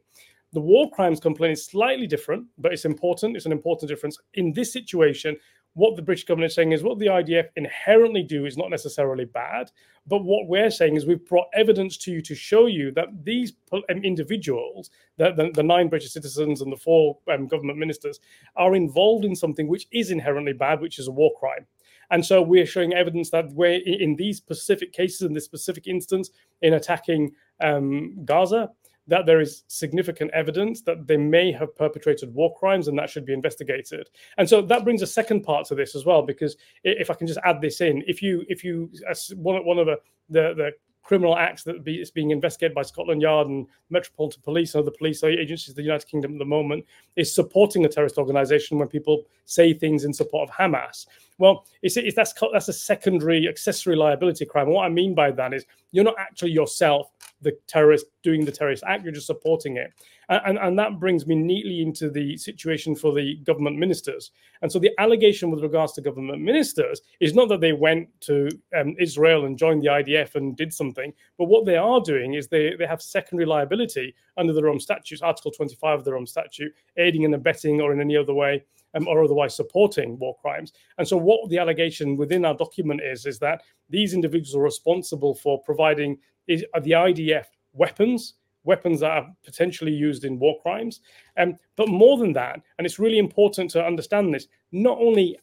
The 0.53 0.61
war 0.61 0.89
crimes 0.91 1.19
complaint 1.19 1.53
is 1.53 1.65
slightly 1.65 2.05
different, 2.05 2.45
but 2.57 2.73
it's 2.73 2.85
important. 2.85 3.35
It's 3.35 3.47
an 3.47 3.51
important 3.51 3.89
difference 3.89 4.17
in 4.35 4.53
this 4.53 4.71
situation 4.71 5.37
what 5.75 5.95
the 5.95 6.01
British 6.01 6.25
government 6.25 6.51
is 6.51 6.55
saying 6.55 6.71
is 6.71 6.83
what 6.83 6.99
the 6.99 7.07
IDF 7.07 7.47
inherently 7.55 8.23
do 8.23 8.45
is 8.45 8.57
not 8.57 8.69
necessarily 8.69 9.25
bad, 9.25 9.71
but 10.05 10.23
what 10.23 10.47
we're 10.47 10.69
saying 10.69 10.95
is 10.95 11.05
we've 11.05 11.27
brought 11.27 11.47
evidence 11.53 11.97
to 11.97 12.11
you 12.11 12.21
to 12.21 12.35
show 12.35 12.67
you 12.67 12.91
that 12.91 13.07
these 13.23 13.53
um, 13.71 13.81
individuals, 13.89 14.91
the, 15.17 15.31
the, 15.33 15.51
the, 15.53 15.63
nine 15.63 15.89
British 15.89 16.11
citizens 16.11 16.61
and 16.61 16.71
the 16.71 16.77
four 16.77 17.17
um, 17.31 17.47
government 17.47 17.79
ministers, 17.79 18.19
are 18.55 18.75
involved 18.75 19.25
in 19.25 19.35
something 19.35 19.67
which 19.67 19.87
is 19.91 20.11
inherently 20.11 20.53
bad, 20.53 20.79
which 20.79 20.99
is 20.99 21.07
a 21.07 21.11
war 21.11 21.31
crime. 21.39 21.65
And 22.11 22.25
so 22.25 22.41
we're 22.41 22.65
showing 22.65 22.93
evidence 22.93 23.29
that 23.31 23.51
we're 23.53 23.81
in 23.85 24.15
these 24.15 24.37
specific 24.37 24.93
cases, 24.93 25.21
in 25.21 25.33
this 25.33 25.45
specific 25.45 25.87
instance, 25.87 26.29
in 26.61 26.73
attacking 26.73 27.31
um, 27.61 28.17
Gaza, 28.25 28.69
that 29.07 29.25
there 29.25 29.41
is 29.41 29.63
significant 29.67 30.31
evidence 30.31 30.81
that 30.81 31.07
they 31.07 31.17
may 31.17 31.51
have 31.51 31.75
perpetrated 31.75 32.33
war 32.33 32.55
crimes 32.55 32.87
and 32.87 32.97
that 32.97 33.09
should 33.09 33.25
be 33.25 33.33
investigated. 33.33 34.09
And 34.37 34.47
so 34.47 34.61
that 34.61 34.85
brings 34.85 35.01
a 35.01 35.07
second 35.07 35.41
part 35.41 35.67
to 35.67 35.75
this 35.75 35.95
as 35.95 36.05
well, 36.05 36.21
because 36.21 36.55
if 36.83 37.09
I 37.09 37.13
can 37.13 37.27
just 37.27 37.39
add 37.43 37.59
this 37.61 37.81
in, 37.81 38.03
if 38.07 38.21
you 38.21 38.45
if 38.47 38.63
you 38.63 38.89
one 39.35 39.77
of 39.77 39.87
the 39.87 39.97
the, 40.29 40.53
the 40.55 40.71
criminal 41.03 41.37
acts 41.37 41.63
that 41.63 41.83
be, 41.83 41.95
is 41.95 42.11
being 42.11 42.31
investigated 42.31 42.73
by 42.73 42.81
Scotland 42.81 43.21
Yard 43.21 43.47
and 43.47 43.67
Metropolitan 43.89 44.41
Police 44.41 44.73
and 44.73 44.81
other 44.81 44.95
police 44.97 45.21
agencies 45.21 45.69
of 45.69 45.75
the 45.75 45.83
United 45.83 46.07
Kingdom 46.07 46.33
at 46.33 46.39
the 46.39 46.45
moment 46.45 46.85
is 47.17 47.35
supporting 47.35 47.83
a 47.83 47.89
terrorist 47.89 48.17
organization 48.17 48.79
when 48.79 48.87
people 48.87 49.25
say 49.43 49.73
things 49.73 50.05
in 50.05 50.13
support 50.13 50.49
of 50.49 50.55
Hamas. 50.55 51.05
Well, 51.43 51.65
it's, 51.81 51.97
it's, 51.97 52.15
that's 52.15 52.33
that's 52.53 52.69
a 52.69 52.73
secondary 52.73 53.49
accessory 53.49 53.97
liability 53.97 54.45
crime. 54.45 54.67
And 54.67 54.75
what 54.75 54.85
I 54.85 54.89
mean 54.89 55.13
by 55.13 55.29
that 55.31 55.53
is 55.53 55.65
you're 55.91 56.05
not 56.05 56.15
actually 56.17 56.51
yourself 56.51 57.11
the 57.41 57.51
terrorist 57.67 58.05
doing 58.21 58.45
the 58.45 58.51
terrorist 58.53 58.81
act, 58.87 59.03
you're 59.03 59.11
just 59.11 59.27
supporting 59.27 59.75
it. 59.75 59.91
And, 60.29 60.41
and, 60.45 60.57
and, 60.57 60.79
that 60.79 61.01
brings 61.01 61.27
me 61.27 61.35
neatly 61.35 61.81
into 61.81 62.09
the 62.09 62.37
situation 62.37 62.95
for 62.95 63.13
the 63.13 63.35
government 63.43 63.77
ministers. 63.77 64.31
And 64.61 64.71
so 64.71 64.79
the 64.79 64.91
allegation 64.99 65.51
with 65.51 65.61
regards 65.61 65.91
to 65.93 66.01
government 66.01 66.41
ministers 66.41 67.01
is 67.19 67.33
not 67.33 67.49
that 67.49 67.59
they 67.59 67.73
went 67.73 68.07
to 68.21 68.47
um, 68.73 68.95
Israel 68.97 69.43
and 69.43 69.57
joined 69.57 69.83
the 69.83 69.87
IDF 69.87 70.35
and 70.35 70.55
did 70.55 70.73
something, 70.73 71.11
but 71.37 71.49
what 71.49 71.65
they 71.65 71.75
are 71.75 71.99
doing 71.99 72.35
is 72.35 72.47
they, 72.47 72.73
they 72.79 72.87
have 72.87 73.01
secondary 73.01 73.45
liability 73.45 74.15
under 74.37 74.53
the 74.53 74.63
Rome 74.63 74.79
Statutes, 74.79 75.21
Article 75.21 75.51
25 75.51 75.99
of 75.99 76.05
the 76.05 76.13
Rome 76.13 76.25
Statute, 76.25 76.73
aiding 76.95 77.25
and 77.25 77.35
abetting 77.35 77.81
or 77.81 77.91
in 77.91 77.99
any 77.99 78.15
other 78.15 78.33
way 78.33 78.63
um, 78.93 79.07
or 79.07 79.23
otherwise 79.23 79.55
supporting 79.55 80.17
war 80.19 80.35
crimes. 80.41 80.73
And 80.97 81.07
so, 81.07 81.17
what 81.17 81.49
the 81.49 81.57
allegation 81.57 82.17
within 82.17 82.45
our 82.45 82.55
document 82.55 83.01
is 83.03 83.25
is 83.25 83.39
that 83.39 83.63
these 83.89 84.13
individuals 84.13 84.55
are 84.55 84.63
responsible 84.63 85.35
for 85.35 85.61
providing 85.61 86.17
the 86.47 86.65
IDF 86.73 87.45
weapons, 87.73 88.35
weapons 88.63 88.99
that 89.01 89.11
are 89.11 89.27
potentially 89.43 89.91
used 89.91 90.25
in 90.25 90.39
war 90.39 90.59
crimes. 90.61 91.01
Um, 91.37 91.57
but 91.75 91.87
more 91.87 92.17
than 92.17 92.33
that, 92.33 92.61
and 92.77 92.85
it's 92.85 92.99
really 92.99 93.19
important 93.19 93.69
to 93.71 93.85
understand 93.85 94.33
this, 94.33 94.47
not 94.71 94.97
only 94.99 95.37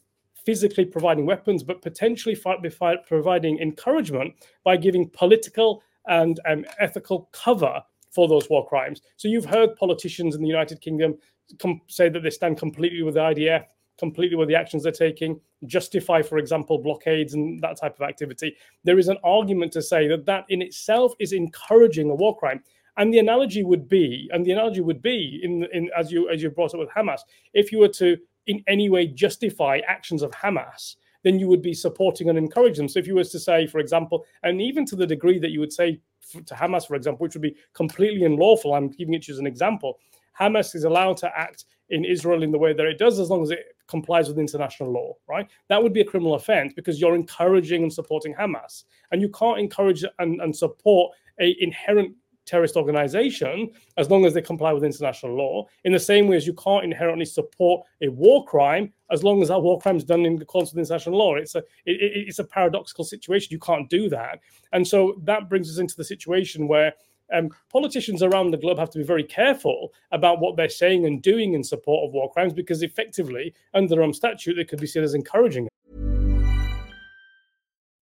physically 0.45 0.85
providing 0.85 1.25
weapons, 1.25 1.63
but 1.63 1.81
potentially 1.81 2.35
providing 2.35 3.59
encouragement 3.59 4.33
by 4.63 4.75
giving 4.75 5.09
political 5.09 5.83
and 6.07 6.39
um, 6.47 6.65
ethical 6.79 7.29
cover 7.31 7.81
for 8.11 8.27
those 8.27 8.49
war 8.49 8.67
crimes. 8.67 9.01
So 9.17 9.27
you've 9.27 9.45
heard 9.45 9.75
politicians 9.75 10.35
in 10.35 10.41
the 10.41 10.47
United 10.47 10.81
Kingdom 10.81 11.17
com- 11.59 11.81
say 11.87 12.09
that 12.09 12.21
they 12.21 12.29
stand 12.29 12.57
completely 12.57 13.01
with 13.01 13.15
the 13.15 13.21
IDF, 13.21 13.65
completely 13.97 14.35
with 14.35 14.47
the 14.47 14.55
actions 14.55 14.83
they're 14.83 14.91
taking, 14.91 15.39
justify, 15.65 16.21
for 16.21 16.37
example, 16.37 16.77
blockades 16.77 17.33
and 17.33 17.61
that 17.61 17.77
type 17.77 17.95
of 17.95 18.07
activity. 18.07 18.55
There 18.83 18.99
is 18.99 19.07
an 19.07 19.17
argument 19.23 19.71
to 19.73 19.81
say 19.81 20.07
that 20.07 20.25
that 20.25 20.45
in 20.49 20.61
itself 20.61 21.13
is 21.19 21.33
encouraging 21.33 22.09
a 22.09 22.15
war 22.15 22.37
crime. 22.37 22.63
And 22.97 23.13
the 23.13 23.19
analogy 23.19 23.63
would 23.63 23.87
be, 23.87 24.29
and 24.33 24.45
the 24.45 24.51
analogy 24.51 24.81
would 24.81 25.01
be, 25.01 25.39
in, 25.43 25.65
in 25.71 25.89
as 25.97 26.11
you 26.11 26.29
as 26.29 26.43
you 26.43 26.49
brought 26.49 26.73
up 26.73 26.79
with 26.81 26.89
Hamas, 26.89 27.21
if 27.53 27.71
you 27.71 27.79
were 27.79 27.87
to 27.89 28.17
in 28.47 28.63
any 28.67 28.89
way 28.89 29.07
justify 29.07 29.79
actions 29.87 30.21
of 30.21 30.31
Hamas, 30.31 30.95
then 31.23 31.39
you 31.39 31.47
would 31.47 31.61
be 31.61 31.73
supporting 31.73 32.29
and 32.29 32.37
encouraging 32.37 32.83
them. 32.83 32.89
So 32.89 32.99
if 32.99 33.07
you 33.07 33.15
was 33.15 33.31
to 33.31 33.39
say, 33.39 33.67
for 33.67 33.79
example, 33.79 34.25
and 34.43 34.61
even 34.61 34.85
to 34.87 34.95
the 34.95 35.07
degree 35.07 35.39
that 35.39 35.51
you 35.51 35.59
would 35.59 35.71
say 35.71 36.01
to 36.45 36.53
Hamas, 36.53 36.87
for 36.87 36.95
example, 36.95 37.23
which 37.23 37.33
would 37.33 37.41
be 37.41 37.55
completely 37.73 38.25
unlawful, 38.25 38.73
I'm 38.73 38.89
giving 38.89 39.13
it 39.13 39.23
to 39.23 39.31
you 39.31 39.35
as 39.35 39.39
an 39.39 39.47
example, 39.47 39.99
Hamas 40.39 40.75
is 40.75 40.83
allowed 40.83 41.17
to 41.17 41.31
act 41.37 41.65
in 41.89 42.05
Israel 42.05 42.43
in 42.43 42.51
the 42.51 42.57
way 42.57 42.73
that 42.73 42.85
it 42.85 42.97
does 42.97 43.19
as 43.19 43.29
long 43.29 43.43
as 43.43 43.51
it 43.51 43.75
complies 43.87 44.29
with 44.29 44.39
international 44.39 44.91
law, 44.91 45.13
right? 45.27 45.47
That 45.67 45.83
would 45.83 45.93
be 45.93 46.01
a 46.01 46.05
criminal 46.05 46.35
offense 46.35 46.73
because 46.73 47.01
you're 47.01 47.15
encouraging 47.15 47.83
and 47.83 47.91
supporting 47.91 48.33
Hamas. 48.33 48.85
And 49.11 49.21
you 49.21 49.29
can't 49.29 49.59
encourage 49.59 50.05
and, 50.19 50.41
and 50.41 50.55
support 50.55 51.13
a 51.39 51.55
inherent 51.59 52.15
terrorist 52.45 52.75
organization 52.75 53.69
as 53.97 54.09
long 54.09 54.25
as 54.25 54.33
they 54.33 54.41
comply 54.41 54.73
with 54.73 54.83
international 54.83 55.35
law. 55.35 55.65
In 55.83 55.91
the 55.91 55.99
same 55.99 56.27
way 56.27 56.37
as 56.37 56.47
you 56.47 56.53
can't 56.53 56.83
inherently 56.83 57.25
support 57.25 57.85
a 58.01 58.09
war 58.09 58.45
crime 58.45 58.93
as 59.11 59.23
long 59.23 59.41
as 59.41 59.49
that 59.49 59.59
war 59.59 59.79
crime 59.79 59.97
is 59.97 60.03
done 60.03 60.25
in 60.25 60.41
accordance 60.41 60.71
with 60.71 60.79
international 60.79 61.17
law. 61.17 61.35
It's 61.35 61.55
a 61.55 61.59
it, 61.85 62.27
it's 62.27 62.39
a 62.39 62.43
paradoxical 62.43 63.03
situation. 63.03 63.49
You 63.51 63.59
can't 63.59 63.89
do 63.89 64.09
that, 64.09 64.39
and 64.73 64.87
so 64.87 65.19
that 65.23 65.49
brings 65.49 65.69
us 65.69 65.77
into 65.77 65.95
the 65.95 66.03
situation 66.03 66.67
where. 66.67 66.93
Um, 67.33 67.49
politicians 67.71 68.21
around 68.21 68.51
the 68.51 68.57
globe 68.57 68.77
have 68.77 68.89
to 68.89 68.97
be 68.97 69.05
very 69.05 69.23
careful 69.23 69.93
about 70.11 70.41
what 70.41 70.57
they're 70.57 70.67
saying 70.67 71.05
and 71.05 71.21
doing 71.21 71.53
in 71.53 71.63
support 71.63 72.05
of 72.05 72.13
war 72.13 72.29
crimes 72.29 72.51
because 72.51 72.83
effectively, 72.83 73.53
under 73.73 73.95
their 73.95 74.03
own 74.03 74.11
statute, 74.13 74.55
they 74.55 74.65
could 74.65 74.81
be 74.81 74.85
seen 74.85 75.01
as 75.01 75.13
encouraging 75.13 75.69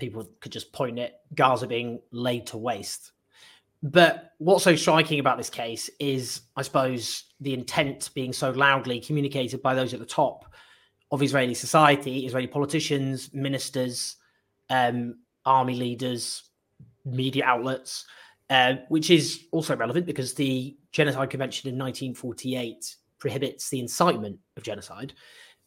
people 0.00 0.28
could 0.40 0.52
just 0.52 0.72
point 0.72 0.98
at 0.98 1.20
Gaza 1.34 1.66
being 1.66 2.00
laid 2.10 2.46
to 2.48 2.58
waste. 2.58 3.12
But 3.82 4.32
what's 4.38 4.64
so 4.64 4.76
striking 4.76 5.20
about 5.20 5.38
this 5.38 5.48
case 5.48 5.88
is, 5.98 6.42
I 6.56 6.62
suppose, 6.62 7.24
the 7.40 7.54
intent 7.54 8.10
being 8.14 8.32
so 8.32 8.50
loudly 8.50 9.00
communicated 9.00 9.62
by 9.62 9.74
those 9.74 9.94
at 9.94 10.00
the 10.00 10.06
top 10.06 10.52
of 11.10 11.22
Israeli 11.22 11.54
society, 11.54 12.26
Israeli 12.26 12.46
politicians, 12.46 13.32
ministers, 13.32 14.16
um, 14.68 15.16
army 15.46 15.74
leaders, 15.74 16.50
media 17.04 17.44
outlets, 17.44 18.04
uh, 18.50 18.74
which 18.88 19.10
is 19.10 19.46
also 19.50 19.76
relevant 19.76 20.06
because 20.06 20.34
the 20.34 20.76
Genocide 20.92 21.30
Convention 21.30 21.68
in 21.68 21.78
1948 21.78 22.96
prohibits 23.18 23.70
the 23.70 23.80
incitement 23.80 24.38
of 24.56 24.62
genocide. 24.62 25.14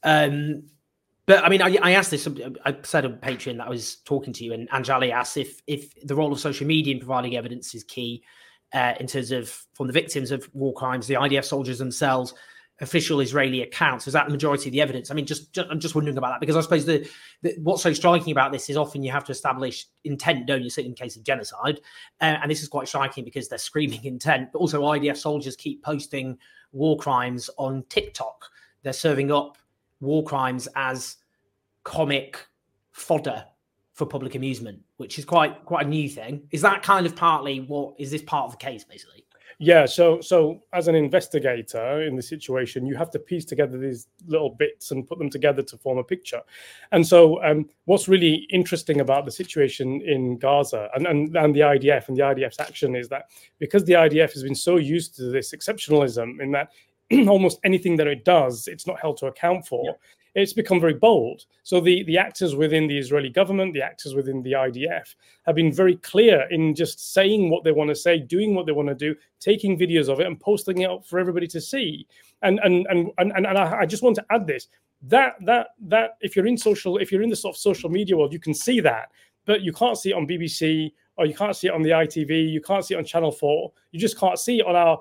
Um, 0.04 0.64
but 1.26 1.44
I 1.44 1.50
mean, 1.50 1.62
I, 1.62 1.78
I, 1.82 1.92
asked 1.92 2.12
this. 2.12 2.28
I 2.66 2.76
said 2.84 3.06
on 3.06 3.18
Patreon 3.18 3.58
that 3.58 3.68
I 3.68 3.70
was 3.70 3.98
talking 4.06 4.34
to 4.34 4.44
you, 4.44 4.54
and 4.54 4.70
Anjali 4.70 5.12
asked 5.12 5.38
if 5.38 5.62
if 5.68 5.94
the 6.06 6.16
role 6.16 6.32
of 6.32 6.40
social 6.40 6.68
media 6.68 6.94
in 6.94 7.00
providing 7.00 7.38
evidence 7.38 7.74
is 7.74 7.84
key 7.84 8.24
uh, 8.74 8.94
in 9.00 9.08
terms 9.08 9.32
of 9.32 9.50
from 9.74 9.88
the 9.88 9.94
victims 9.94 10.32
of 10.32 10.50
war 10.54 10.74
crimes, 10.74 11.08
the 11.08 11.14
IDF 11.14 11.46
soldiers 11.46 11.78
themselves, 11.78 12.34
official 12.82 13.20
Israeli 13.20 13.62
accounts. 13.62 14.08
Is 14.08 14.14
that 14.14 14.26
the 14.26 14.32
majority 14.32 14.70
of 14.70 14.74
the 14.74 14.82
evidence? 14.82 15.12
I 15.12 15.14
mean, 15.14 15.26
just, 15.26 15.54
just 15.54 15.70
I'm 15.70 15.80
just 15.80 15.96
wondering 15.96 16.18
about 16.18 16.34
that 16.34 16.40
because 16.40 16.56
I 16.56 16.62
suppose 16.62 16.86
the, 16.86 17.08
the, 17.42 17.56
what's 17.62 17.84
so 17.84 17.94
striking 17.94 18.32
about 18.32 18.52
this 18.52 18.70
is 18.70 18.78
often 18.78 19.04
you 19.04 19.12
have 19.12 19.24
to 19.26 19.32
establish 19.32 19.86
intent, 20.04 20.48
don't 20.48 20.64
you? 20.64 20.70
So 20.70 20.82
in 20.82 20.94
case 20.94 21.16
of 21.16 21.24
genocide, 21.24 21.80
uh, 22.20 22.38
and 22.42 22.50
this 22.50 22.62
is 22.62 22.68
quite 22.68 22.88
striking 22.88 23.24
because 23.24 23.48
they're 23.48 23.58
screaming 23.58 24.04
intent, 24.04 24.50
but 24.52 24.60
also 24.60 24.82
IDF 24.82 25.18
soldiers 25.18 25.56
keep 25.56 25.84
posting 25.84 26.38
war 26.72 26.98
crimes 26.98 27.50
on 27.58 27.84
TikTok. 27.90 28.46
They're 28.82 28.94
serving 28.94 29.32
up 29.32 29.58
war 30.00 30.24
crimes 30.24 30.68
as 30.76 31.18
comic 31.84 32.46
fodder 32.92 33.46
for 33.94 34.06
public 34.06 34.36
amusement, 34.36 34.80
which 34.98 35.20
is 35.20 35.26
quite 35.26 35.66
quite 35.66 35.86
a 35.86 35.90
new 35.90 36.10
thing. 36.10 36.48
Is 36.52 36.62
that 36.62 36.84
kind 36.84 37.06
of 37.06 37.16
partly 37.16 37.60
what 37.62 37.96
is 38.00 38.12
this 38.12 38.22
part 38.22 38.46
of 38.46 38.52
the 38.52 38.58
case, 38.58 38.84
basically? 38.84 39.24
Yeah. 39.60 39.86
So 39.86 40.20
so 40.20 40.62
as 40.74 40.88
an 40.88 40.96
investigator 40.96 42.02
in 42.02 42.16
the 42.16 42.22
situation, 42.22 42.86
you 42.86 42.96
have 42.96 43.12
to 43.12 43.20
piece 43.20 43.46
together 43.46 43.78
these 43.78 44.08
little 44.26 44.50
bits 44.50 44.92
and 44.92 45.08
put 45.08 45.20
them 45.20 45.30
together 45.30 45.62
to 45.62 45.78
form 45.78 46.00
a 46.00 46.04
picture. 46.04 46.42
And 46.92 47.06
so 47.06 47.42
um, 47.44 47.70
what's 47.86 48.08
really 48.08 48.48
interesting 48.50 49.00
about 49.00 49.26
the 49.26 49.32
situation 49.32 50.02
in 50.02 50.38
Gaza 50.38 50.90
and, 50.96 51.06
and, 51.06 51.36
and 51.38 51.56
the 51.56 51.62
IDF 51.62 52.08
and 52.08 52.18
the 52.18 52.24
IDF's 52.24 52.60
action 52.60 52.96
is 52.96 53.08
that 53.10 53.30
because 53.60 53.86
the 53.86 53.94
IDF 53.94 54.34
has 54.34 54.44
been 54.44 54.56
so 54.56 54.78
used 54.78 55.16
to 55.16 55.26
this 55.26 55.54
exceptionalism 55.54 56.42
in 56.42 56.52
that 56.52 56.72
almost 57.28 57.60
anything 57.64 57.96
that 57.98 58.08
it 58.08 58.26
does, 58.26 58.68
it's 58.68 58.88
not 58.88 59.00
held 59.00 59.18
to 59.18 59.28
account 59.28 59.68
for. 59.68 59.98
It's 60.36 60.54
become 60.54 60.82
very 60.82 60.96
bold. 60.96 61.46
So 61.62 61.80
the, 61.80 62.04
the 62.04 62.18
actors 62.18 62.56
within 62.56 62.88
the 62.88 62.98
Israeli 62.98 63.30
government, 63.30 63.74
the 63.74 63.84
actors 63.84 64.16
within 64.16 64.42
the 64.42 64.54
IDF, 64.54 65.14
have 65.46 65.56
been 65.56 65.72
very 65.72 65.98
clear 65.98 66.48
in 66.50 66.74
just 66.74 67.14
saying 67.14 67.52
what 67.52 67.64
they 67.64 67.72
want 67.72 67.90
to 67.90 67.96
say, 67.96 68.20
doing 68.20 68.56
what 68.56 68.66
they 68.66 68.72
want 68.72 68.90
to 68.90 68.96
do, 68.96 69.16
taking 69.40 69.78
videos 69.78 70.10
of 70.10 70.20
it, 70.20 70.26
and 70.26 70.40
posting 70.40 70.82
it 70.82 70.90
up 70.90 71.06
for 71.06 71.20
everybody 71.20 71.48
to 71.48 71.62
see. 71.62 72.08
And 72.42 72.60
and 72.64 72.88
and 72.90 73.12
and, 73.20 73.32
and 73.36 73.48
I, 73.48 73.82
I 73.82 73.86
just 73.86 74.02
want 74.02 74.16
to 74.16 74.26
add 74.32 74.48
this: 74.48 74.70
that 75.04 75.36
that 75.46 75.68
that 75.82 76.18
if 76.22 76.36
you're 76.36 76.48
in 76.48 76.58
social, 76.58 76.98
if 76.98 77.12
you're 77.12 77.22
in 77.22 77.30
the 77.30 77.36
sort 77.36 77.56
of 77.56 77.60
social 77.60 77.90
media 77.90 78.18
world, 78.18 78.34
you 78.34 78.40
can 78.40 78.56
see 78.56 78.80
that, 78.80 79.12
but 79.46 79.62
you 79.62 79.72
can't 79.72 80.00
see 80.00 80.10
it 80.10 80.14
on 80.14 80.28
BBC 80.28 80.92
or 81.18 81.26
you 81.26 81.34
can't 81.34 81.56
see 81.56 81.68
it 81.68 81.74
on 81.74 81.82
the 81.82 81.92
ITV, 81.92 82.52
you 82.52 82.62
can't 82.62 82.84
see 82.84 82.96
it 82.96 82.98
on 82.98 83.06
Channel 83.06 83.32
4, 83.32 83.72
you 83.92 84.00
just 84.00 84.18
can't 84.18 84.40
see 84.40 84.60
it 84.60 84.66
on 84.66 84.76
our, 84.76 85.00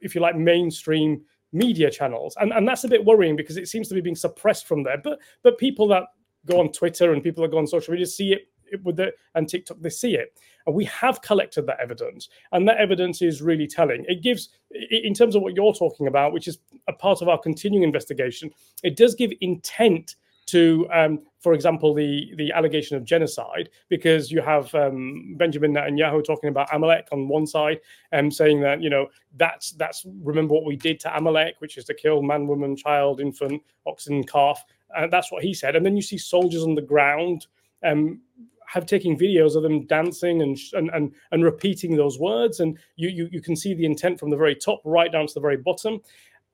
if 0.00 0.14
you 0.14 0.20
like, 0.20 0.36
mainstream 0.36 1.20
media 1.52 1.90
channels, 1.90 2.36
and 2.40 2.52
and 2.52 2.66
that's 2.66 2.84
a 2.84 2.88
bit 2.88 3.04
worrying 3.04 3.36
because 3.36 3.56
it 3.56 3.68
seems 3.68 3.88
to 3.88 3.94
be 3.94 4.00
being 4.00 4.16
suppressed 4.16 4.66
from 4.66 4.82
there. 4.82 4.98
But 5.02 5.18
but 5.42 5.58
people 5.58 5.88
that 5.88 6.04
go 6.46 6.60
on 6.60 6.72
Twitter 6.72 7.12
and 7.12 7.22
people 7.22 7.42
that 7.42 7.50
go 7.50 7.58
on 7.58 7.66
social 7.66 7.92
media 7.92 8.06
see 8.06 8.32
it, 8.32 8.48
it 8.72 8.82
with 8.84 8.96
the 8.96 9.12
and 9.34 9.48
TikTok, 9.48 9.78
they 9.80 9.90
see 9.90 10.14
it, 10.14 10.38
and 10.66 10.74
we 10.74 10.84
have 10.86 11.22
collected 11.22 11.66
that 11.66 11.80
evidence, 11.80 12.28
and 12.52 12.68
that 12.68 12.78
evidence 12.78 13.22
is 13.22 13.42
really 13.42 13.66
telling. 13.66 14.04
It 14.08 14.22
gives, 14.22 14.50
in 14.90 15.14
terms 15.14 15.34
of 15.34 15.42
what 15.42 15.54
you're 15.54 15.74
talking 15.74 16.06
about, 16.06 16.32
which 16.32 16.48
is 16.48 16.58
a 16.88 16.92
part 16.92 17.22
of 17.22 17.28
our 17.28 17.38
continuing 17.38 17.84
investigation, 17.84 18.50
it 18.82 18.96
does 18.96 19.14
give 19.14 19.32
intent 19.40 20.16
to, 20.50 20.86
um, 20.92 21.20
for 21.40 21.52
example, 21.54 21.94
the 21.94 22.32
the 22.36 22.52
allegation 22.52 22.96
of 22.96 23.04
genocide, 23.04 23.70
because 23.88 24.30
you 24.30 24.40
have 24.40 24.74
um, 24.74 25.34
Benjamin 25.36 25.74
Netanyahu 25.74 26.24
talking 26.24 26.50
about 26.50 26.68
Amalek 26.72 27.08
on 27.12 27.28
one 27.28 27.46
side, 27.46 27.80
and 28.12 28.26
um, 28.26 28.30
saying 28.30 28.60
that 28.60 28.82
you 28.82 28.90
know 28.90 29.06
that's 29.36 29.72
that's 29.72 30.04
remember 30.22 30.54
what 30.54 30.64
we 30.64 30.76
did 30.76 31.00
to 31.00 31.16
Amalek, 31.16 31.56
which 31.58 31.76
is 31.78 31.84
to 31.86 31.94
kill 31.94 32.22
man, 32.22 32.46
woman, 32.46 32.76
child, 32.76 33.20
infant, 33.20 33.62
oxen, 33.86 34.22
calf, 34.24 34.64
and 34.96 35.12
that's 35.12 35.32
what 35.32 35.42
he 35.42 35.54
said. 35.54 35.76
And 35.76 35.84
then 35.84 35.96
you 35.96 36.02
see 36.02 36.18
soldiers 36.18 36.62
on 36.62 36.74
the 36.74 36.82
ground 36.82 37.46
um, 37.82 38.20
have 38.66 38.86
taking 38.86 39.18
videos 39.18 39.56
of 39.56 39.62
them 39.62 39.86
dancing 39.86 40.42
and 40.42 40.56
and 40.74 40.90
and, 40.90 41.12
and 41.32 41.44
repeating 41.44 41.96
those 41.96 42.18
words, 42.18 42.60
and 42.60 42.78
you, 42.96 43.08
you 43.08 43.28
you 43.32 43.40
can 43.40 43.56
see 43.56 43.74
the 43.74 43.84
intent 43.84 44.18
from 44.18 44.30
the 44.30 44.36
very 44.36 44.54
top 44.54 44.80
right 44.84 45.10
down 45.10 45.26
to 45.26 45.34
the 45.34 45.40
very 45.40 45.56
bottom. 45.56 46.00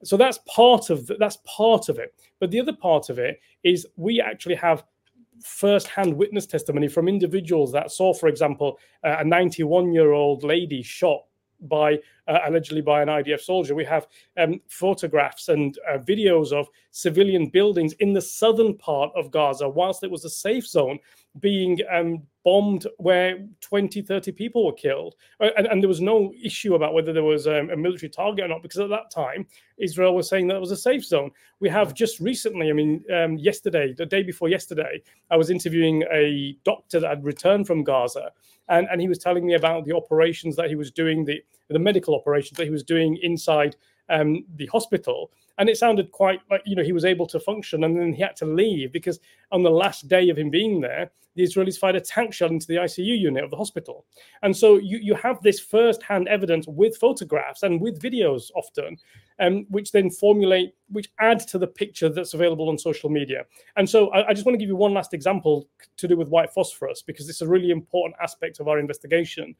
So 0.05 0.17
that's 0.17 0.39
part 0.47 0.91
of 0.91 1.07
the, 1.07 1.17
that's 1.19 1.39
part 1.45 1.89
of 1.89 1.99
it. 1.99 2.15
But 2.39 2.51
the 2.51 2.61
other 2.61 2.75
part 2.75 3.09
of 3.11 3.19
it 3.19 3.41
is 3.63 3.87
we 3.97 4.21
actually 4.21 4.57
have 4.57 4.85
first-hand 5.43 6.15
witness 6.15 6.47
testimony 6.47 6.89
from 6.89 7.09
individuals 7.09 7.73
that 7.73 7.91
saw, 7.91 8.13
for 8.13 8.29
example, 8.29 8.79
a 9.05 9.25
91-year-old 9.25 10.45
lady 10.45 10.83
shot 10.83 11.23
by 11.63 11.99
uh, 12.29 12.41
allegedly 12.47 12.83
by 12.83 13.03
an 13.03 13.09
IDF 13.09 13.41
soldier. 13.41 13.75
We 13.75 13.85
have 13.85 14.07
um, 14.37 14.61
photographs 14.69 15.49
and 15.49 15.79
uh, 15.89 15.99
videos 15.99 16.53
of 16.53 16.69
civilian 16.91 17.49
buildings 17.49 17.95
in 17.95 18.13
the 18.13 18.21
southern 18.21 18.77
part 18.77 19.11
of 19.15 19.31
Gaza, 19.31 19.69
whilst 19.69 20.03
it 20.03 20.11
was 20.11 20.25
a 20.25 20.31
safe 20.31 20.67
zone, 20.67 20.99
being 21.41 21.79
um, 21.93 22.23
bombed 22.45 22.87
where 22.99 23.39
20, 23.61 24.03
30 24.03 24.33
people 24.33 24.65
were 24.65 24.73
killed. 24.73 25.17
Uh, 25.41 25.49
and, 25.57 25.67
and, 25.67 25.83
there 25.83 25.89
was 25.89 26.01
no 26.01 26.33
issue 26.43 26.75
about 26.75 26.95
whether 26.95 27.13
there 27.13 27.25
was 27.25 27.47
um, 27.47 27.71
a 27.71 27.77
military 27.77 28.09
target 28.09 28.45
or 28.45 28.49
not, 28.49 28.63
because 28.63 28.81
at 28.81 28.89
that 28.89 29.11
time, 29.11 29.47
Israel 29.79 30.15
was 30.15 30.29
saying 30.29 30.47
that 30.47 30.57
it 30.57 30.61
was 30.61 30.71
a 30.71 30.77
safe 30.77 31.05
zone. 31.05 31.31
We 31.61 31.69
have 31.69 31.95
just 31.95 32.21
recently, 32.21 32.71
I 32.71 32.73
mean, 32.73 33.05
um, 33.13 33.37
yesterday, 33.37 33.93
the 33.93 34.07
day 34.07 34.23
before 34.23 34.49
yesterday, 34.49 35.03
I 35.31 35.37
was 35.37 35.51
interviewing 35.51 36.05
a 36.13 36.57
doctor 36.65 37.01
that 37.01 37.09
had 37.09 37.25
returned 37.25 37.67
from 37.67 37.85
Gaza 37.85 38.31
and, 38.69 38.87
and 38.91 39.01
he 39.01 39.09
was 39.09 39.19
telling 39.19 39.47
me 39.47 39.55
about 39.55 39.85
the 39.85 39.95
operations 39.95 40.57
that 40.57 40.69
he 40.69 40.75
was 40.75 40.91
doing, 40.91 41.25
the 41.25 41.43
the 41.69 41.79
medical 41.79 42.15
operations 42.15 42.57
that 42.57 42.65
he 42.65 42.71
was 42.71 42.85
doing 42.85 43.19
inside 43.23 43.77
um, 44.09 44.45
the 44.57 44.67
hospital. 44.67 45.33
And 45.59 45.69
it 45.69 45.77
sounded 45.77 46.11
quite 46.13 46.41
like, 46.51 46.63
you 46.67 46.77
know, 46.77 46.83
he 46.83 46.93
was 46.93 47.05
able 47.05 47.27
to 47.29 47.41
function 47.41 47.85
and 47.85 47.97
then 47.97 48.13
he 48.13 48.23
had 48.23 48.37
to 48.37 48.47
leave 48.47 48.93
because 48.93 49.19
on 49.53 49.63
the 49.63 49.71
last 49.71 50.09
day 50.09 50.29
of 50.29 50.39
him 50.39 50.51
being 50.51 50.81
there, 50.81 51.11
the 51.37 51.43
Israelis 51.43 51.79
fired 51.79 51.97
a 51.97 52.01
tank 52.01 52.33
shell 52.33 52.49
into 52.49 52.67
the 52.67 52.77
ICU 52.77 53.19
unit 53.19 53.45
of 53.45 53.51
the 53.51 53.57
hospital. 53.57 54.07
And 54.43 54.57
so 54.57 54.77
you, 54.77 54.99
you 54.99 55.15
have 55.15 55.41
this 55.43 55.61
first 55.61 56.03
hand 56.03 56.29
evidence 56.29 56.67
with 56.67 56.97
photographs 56.97 57.63
and 57.63 57.81
with 57.81 58.01
videos 58.01 58.51
often, 58.57 58.97
um, 59.39 59.67
which 59.69 59.93
then 59.93 60.11
formulate, 60.11 60.75
which 60.89 61.11
add 61.21 61.41
to 61.49 61.59
the 61.59 61.67
picture 61.67 62.09
that's 62.09 62.35
available 62.35 62.71
on 62.71 62.79
social 62.79 63.11
media. 63.11 63.45
And 63.77 63.89
so 63.89 64.09
I, 64.09 64.29
I 64.29 64.33
just 64.33 64.47
want 64.47 64.55
to 64.55 64.59
give 64.59 64.69
you 64.69 64.77
one 64.77 64.95
last 64.95 65.13
example 65.13 65.69
to 65.99 66.09
do 66.09 66.17
with 66.17 66.29
white 66.29 66.53
phosphorus, 66.53 67.03
because 67.03 67.29
it's 67.29 67.43
a 67.43 67.49
really 67.49 67.71
important 67.71 68.17
aspect 68.21 68.59
of 68.59 68.67
our 68.67 68.79
investigation. 68.79 69.55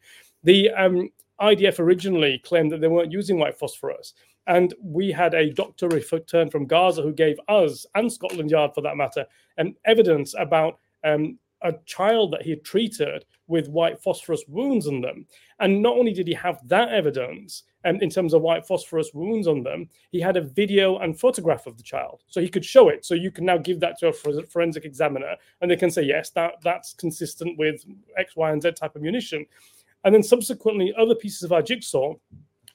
The 0.45 0.71
um, 0.71 1.11
IDF 1.41 1.79
originally 1.79 2.39
claimed 2.39 2.73
that 2.73 2.81
they 2.81 2.89
weren't 2.89 3.13
using 3.13 3.39
white 3.39 3.59
phosphorus. 3.59 4.15
And 4.47 4.75
we 4.81 5.11
had 5.11 5.35
a 5.35 5.53
doctor 5.53 5.89
returned 5.89 6.53
from 6.53 6.67
Gaza 6.67 7.03
who 7.03 7.13
gave 7.13 7.39
us, 7.49 7.85
and 7.95 8.13
Scotland 8.13 8.51
Yard 8.51 8.73
for 8.75 8.81
that 8.83 8.97
matter, 8.97 9.27
um, 9.59 9.75
evidence 9.85 10.35
about 10.39 10.79
um, 11.05 11.39
a 11.63 11.75
child 11.85 12.33
that 12.33 12.43
he 12.43 12.51
had 12.51 12.65
treated 12.65 13.25
with 13.49 13.69
white 13.69 14.01
phosphorus 14.03 14.45
wounds 14.49 14.87
on 14.87 15.01
them. 15.01 15.27
And 15.61 15.83
not 15.83 15.97
only 15.97 16.13
did 16.13 16.27
he 16.27 16.35
have 16.35 16.61
that 16.69 16.91
evidence 16.91 17.65
um, 17.85 17.97
in 17.97 18.11
terms 18.11 18.35
of 18.35 18.43
white 18.43 18.67
phosphorus 18.67 19.11
wounds 19.15 19.47
on 19.47 19.63
them, 19.63 19.89
he 20.11 20.21
had 20.21 20.37
a 20.37 20.43
video 20.43 20.99
and 20.99 21.19
photograph 21.19 21.67
of 21.67 21.77
the 21.77 21.83
child. 21.83 22.23
So 22.29 22.41
he 22.41 22.49
could 22.49 22.65
show 22.65 22.89
it. 22.89 23.05
So 23.05 23.15
you 23.15 23.31
can 23.31 23.45
now 23.45 23.59
give 23.59 23.81
that 23.81 23.99
to 24.01 24.09
a 24.09 24.43
forensic 24.45 24.85
examiner 24.85 25.37
and 25.61 25.71
they 25.71 25.77
can 25.77 25.91
say, 25.91 26.03
yes, 26.03 26.31
that, 26.31 26.55
that's 26.63 26.93
consistent 26.95 27.59
with 27.59 27.85
X, 28.19 28.37
Y, 28.37 28.51
and 28.51 28.63
Z 28.63 28.73
type 28.73 28.97
of 28.97 29.03
munition. 29.03 29.47
And 30.05 30.15
then 30.15 30.23
subsequently, 30.23 30.95
other 30.97 31.15
pieces 31.15 31.43
of 31.43 31.53
our 31.53 31.63
jigsaw, 31.63 32.15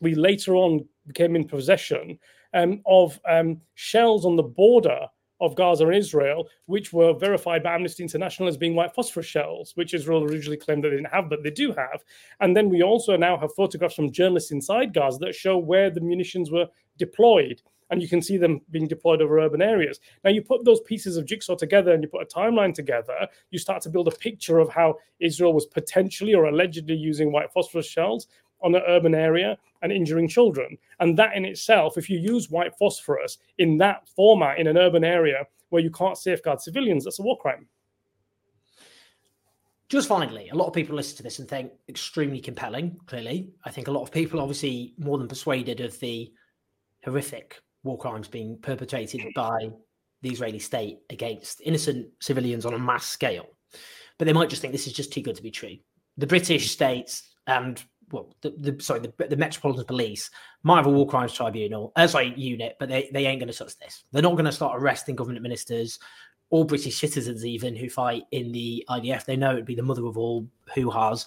we 0.02 0.16
later 0.16 0.56
on 0.56 0.86
became 1.14 1.36
in 1.36 1.48
possession 1.48 2.18
um, 2.54 2.82
of 2.86 3.20
um, 3.30 3.60
shells 3.76 4.26
on 4.26 4.36
the 4.36 4.44
border 4.44 5.08
of 5.42 5.56
Gaza 5.56 5.88
and 5.88 5.96
Israel, 5.96 6.48
which 6.68 6.94
were 6.94 7.14
verified 7.14 7.64
by 7.64 7.74
Amnesty 7.74 8.04
International 8.04 8.48
as 8.48 8.58
being 8.58 8.76
white 8.76 8.94
phosphorus 8.94 9.26
shells, 9.26 9.74
which 9.76 9.94
Israel 9.94 10.24
originally 10.24 10.58
claimed 10.58 10.84
that 10.84 10.90
they 10.90 10.98
didn't 10.98 11.12
have, 11.12 11.30
but 11.30 11.44
they 11.44 11.50
do 11.50 11.74
have. 11.74 12.04
And 12.40 12.56
then 12.56 12.70
we 12.70 12.84
also 12.84 13.18
now 13.18 13.38
have 13.38 13.54
photographs 13.56 13.96
from 13.96 14.12
journalists 14.12 14.52
inside 14.52 14.94
Gaza 14.94 15.18
that 15.20 15.36
show 15.36 15.58
where 15.58 15.90
the 15.90 16.00
munitions 16.00 16.52
were 16.52 16.68
deployed. 16.98 17.62
And 17.90 18.02
you 18.02 18.08
can 18.08 18.22
see 18.22 18.38
them 18.38 18.62
being 18.70 18.88
deployed 18.88 19.22
over 19.22 19.40
urban 19.40 19.62
areas. 19.62 20.00
Now, 20.24 20.30
you 20.30 20.42
put 20.42 20.64
those 20.64 20.80
pieces 20.82 21.18
of 21.18 21.26
jigsaw 21.26 21.56
together 21.56 21.92
and 21.92 22.02
you 22.02 22.08
put 22.08 22.22
a 22.22 22.26
timeline 22.26 22.74
together, 22.74 23.28
you 23.50 23.60
start 23.60 23.82
to 23.82 23.90
build 23.90 24.08
a 24.08 24.12
picture 24.12 24.60
of 24.60 24.70
how 24.70 24.96
Israel 25.20 25.54
was 25.54 25.66
potentially 25.66 26.34
or 26.34 26.46
allegedly 26.46 26.96
using 26.96 27.34
white 27.34 27.52
phosphorus 27.52 27.88
shells 27.88 28.28
on 28.62 28.76
an 28.76 28.84
urban 28.88 29.16
area 29.16 29.58
and 29.82 29.92
injuring 29.92 30.28
children. 30.28 30.78
And 31.00 31.18
that 31.18 31.36
in 31.36 31.46
itself, 31.46 31.98
if 31.98 32.10
you 32.10 32.20
use 32.20 32.50
white 32.50 32.76
phosphorus 32.78 33.38
in 33.58 33.78
that 33.80 34.08
format 34.16 34.60
in 34.60 34.68
an 34.68 34.78
urban 34.78 35.04
area 35.04 35.46
where 35.70 35.82
you 35.82 35.92
can't 35.92 36.18
safeguard 36.18 36.62
civilians, 36.62 37.04
that's 37.04 37.20
a 37.20 37.24
war 37.24 37.38
crime. 37.38 37.68
Just 39.90 40.08
finally, 40.08 40.48
a 40.50 40.56
lot 40.56 40.68
of 40.68 40.74
people 40.74 40.96
listen 40.96 41.18
to 41.18 41.24
this 41.24 41.40
and 41.40 41.50
think 41.50 41.72
extremely 41.90 42.40
compelling. 42.40 42.98
Clearly, 43.08 43.50
I 43.66 43.72
think 43.72 43.90
a 43.90 43.92
lot 43.92 44.04
of 44.04 44.12
people, 44.12 44.40
obviously, 44.40 44.94
more 44.98 45.18
than 45.18 45.28
persuaded 45.28 45.82
of 45.82 46.00
the 46.00 46.32
horrific 47.04 47.60
war 47.84 47.98
crimes 47.98 48.28
being 48.28 48.58
perpetrated 48.62 49.22
by 49.36 49.72
the 50.22 50.30
Israeli 50.30 50.60
state 50.60 51.00
against 51.10 51.62
innocent 51.66 52.08
civilians 52.22 52.66
on 52.66 52.74
a 52.74 52.80
mass 52.80 53.06
scale. 53.06 53.48
But 54.18 54.26
they 54.26 54.34
might 54.34 54.50
just 54.50 54.62
think 54.62 54.72
this 54.72 54.88
is 54.88 54.94
just 54.94 55.12
too 55.12 55.22
good 55.22 55.36
to 55.36 55.44
be 55.44 55.52
true. 55.52 55.78
The 56.18 56.28
British 56.28 56.72
states 56.72 57.36
and 57.48 57.84
well, 58.12 58.34
the, 58.42 58.52
the 58.58 58.84
sorry, 58.84 59.00
the, 59.00 59.28
the, 59.28 59.36
Metropolitan 59.36 59.86
Police 59.86 60.30
might 60.64 60.78
have 60.78 60.88
a 60.88 60.90
war 60.90 61.08
crimes 61.08 61.34
tribunal, 61.34 61.92
uh, 61.96 62.08
sorry, 62.08 62.34
unit, 62.36 62.76
but 62.80 62.90
they, 62.90 63.10
they 63.14 63.26
ain't 63.26 63.40
going 63.40 63.52
to 63.52 63.58
touch 63.58 63.78
this. 63.80 64.04
They're 64.12 64.22
not 64.22 64.34
going 64.34 64.46
to 64.46 64.52
start 64.52 64.82
arresting 64.82 65.16
government 65.16 65.44
ministers 65.44 66.00
or 66.50 66.66
British 66.66 66.98
citizens 66.98 67.46
even 67.46 67.76
who 67.76 67.90
fight 67.90 68.24
in 68.32 68.52
the 68.52 68.86
IDF. 68.90 69.26
They 69.26 69.38
know 69.38 69.54
it'd 69.54 69.66
be 69.66 69.76
the 69.76 69.82
mother 69.82 70.06
of 70.06 70.18
all 70.18 70.48
hoo-has 70.76 71.26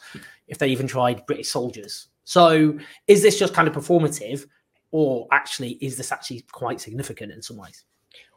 if 0.49 0.59
they 0.59 0.69
even 0.69 0.87
tried 0.87 1.27
British 1.27 1.49
soldiers. 1.49 2.09
So, 2.25 2.79
is 3.07 3.23
this 3.23 3.39
just 3.39 3.55
kind 3.55 3.69
of 3.69 3.75
performative, 3.75 4.47
or 4.93 5.27
actually 5.33 5.73
is 5.83 5.97
this 5.97 6.13
actually 6.13 6.45
quite 6.53 6.81
significant 6.81 7.33
in 7.33 7.43
some 7.43 7.57
ways? 7.57 7.85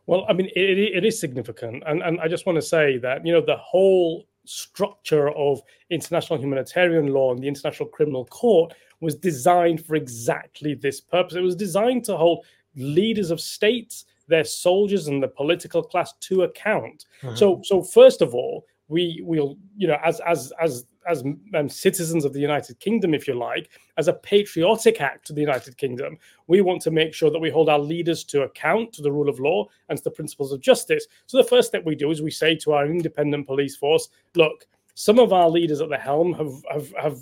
Well, 0.08 0.26
I 0.30 0.34
mean, 0.34 0.48
it, 0.56 0.96
it 0.96 1.06
is 1.06 1.20
significant, 1.20 1.84
and 1.86 2.02
and 2.02 2.20
I 2.20 2.28
just 2.28 2.46
want 2.46 2.56
to 2.58 2.62
say 2.62 2.98
that 3.00 3.26
you 3.26 3.34
know 3.34 3.42
the 3.42 3.58
whole 3.58 4.26
structure 4.48 5.30
of 5.32 5.62
international 5.90 6.40
humanitarian 6.40 7.08
law 7.08 7.32
and 7.32 7.42
the 7.42 7.48
International 7.48 7.88
Criminal 7.90 8.26
Court 8.26 8.74
was 9.00 9.16
designed 9.16 9.86
for 9.86 9.96
exactly 9.96 10.74
this 10.74 11.00
purpose. 11.00 11.36
It 11.36 11.42
was 11.42 11.56
designed 11.56 12.06
to 12.06 12.18
hold 12.18 12.46
leaders 12.76 13.32
of 13.32 13.40
states, 13.40 14.06
their 14.28 14.44
soldiers, 14.44 15.08
and 15.08 15.22
the 15.22 15.28
political 15.28 15.84
class 15.84 16.14
to 16.22 16.44
account. 16.44 17.06
Mm-hmm. 17.22 17.36
So, 17.36 17.62
so 17.64 17.82
first 17.82 18.22
of 18.22 18.34
all, 18.34 18.66
we 18.88 19.22
will, 19.24 19.58
you 19.76 19.88
know, 19.88 19.98
as 20.04 20.20
as 20.22 20.54
as 20.60 20.86
as 21.08 21.24
um, 21.56 21.70
citizens 21.70 22.26
of 22.26 22.34
the 22.34 22.40
United 22.40 22.80
Kingdom, 22.80 23.14
if 23.14 23.28
you 23.28 23.34
like, 23.34 23.70
as 23.98 24.08
a 24.08 24.14
patriotic 24.14 25.02
act 25.02 25.26
to 25.28 25.34
the 25.34 25.42
United 25.42 25.78
Kingdom, 25.78 26.18
we 26.48 26.62
want 26.62 26.82
to 26.82 26.92
make 26.92 27.14
sure 27.14 27.32
that 27.32 27.40
we 27.40 27.50
hold 27.50 27.70
our 27.70 27.80
leaders 27.80 28.24
to 28.26 28.44
account 28.44 28.94
to 28.94 29.02
the 29.02 29.12
rule 29.12 29.30
of 29.30 29.40
law 29.40 29.66
and 29.90 29.98
to 29.98 30.04
the 30.04 30.12
principles 30.12 30.52
of 30.52 30.62
justice. 30.62 31.08
So 31.26 31.38
the 31.38 31.44
first 31.44 31.70
step 31.70 31.86
we 31.86 31.96
do 31.96 32.12
is 32.12 32.22
we 32.22 32.32
say 32.32 32.56
to 32.58 32.74
our 32.74 32.86
independent 32.86 33.48
police 33.48 33.76
force, 33.76 34.10
look, 34.36 34.68
some 34.96 35.20
of 35.20 35.32
our 35.32 35.50
leaders 35.50 35.80
at 35.80 35.90
the 35.90 35.98
helm 35.98 36.34
have 36.34 36.64
have, 36.72 36.94
have 37.00 37.20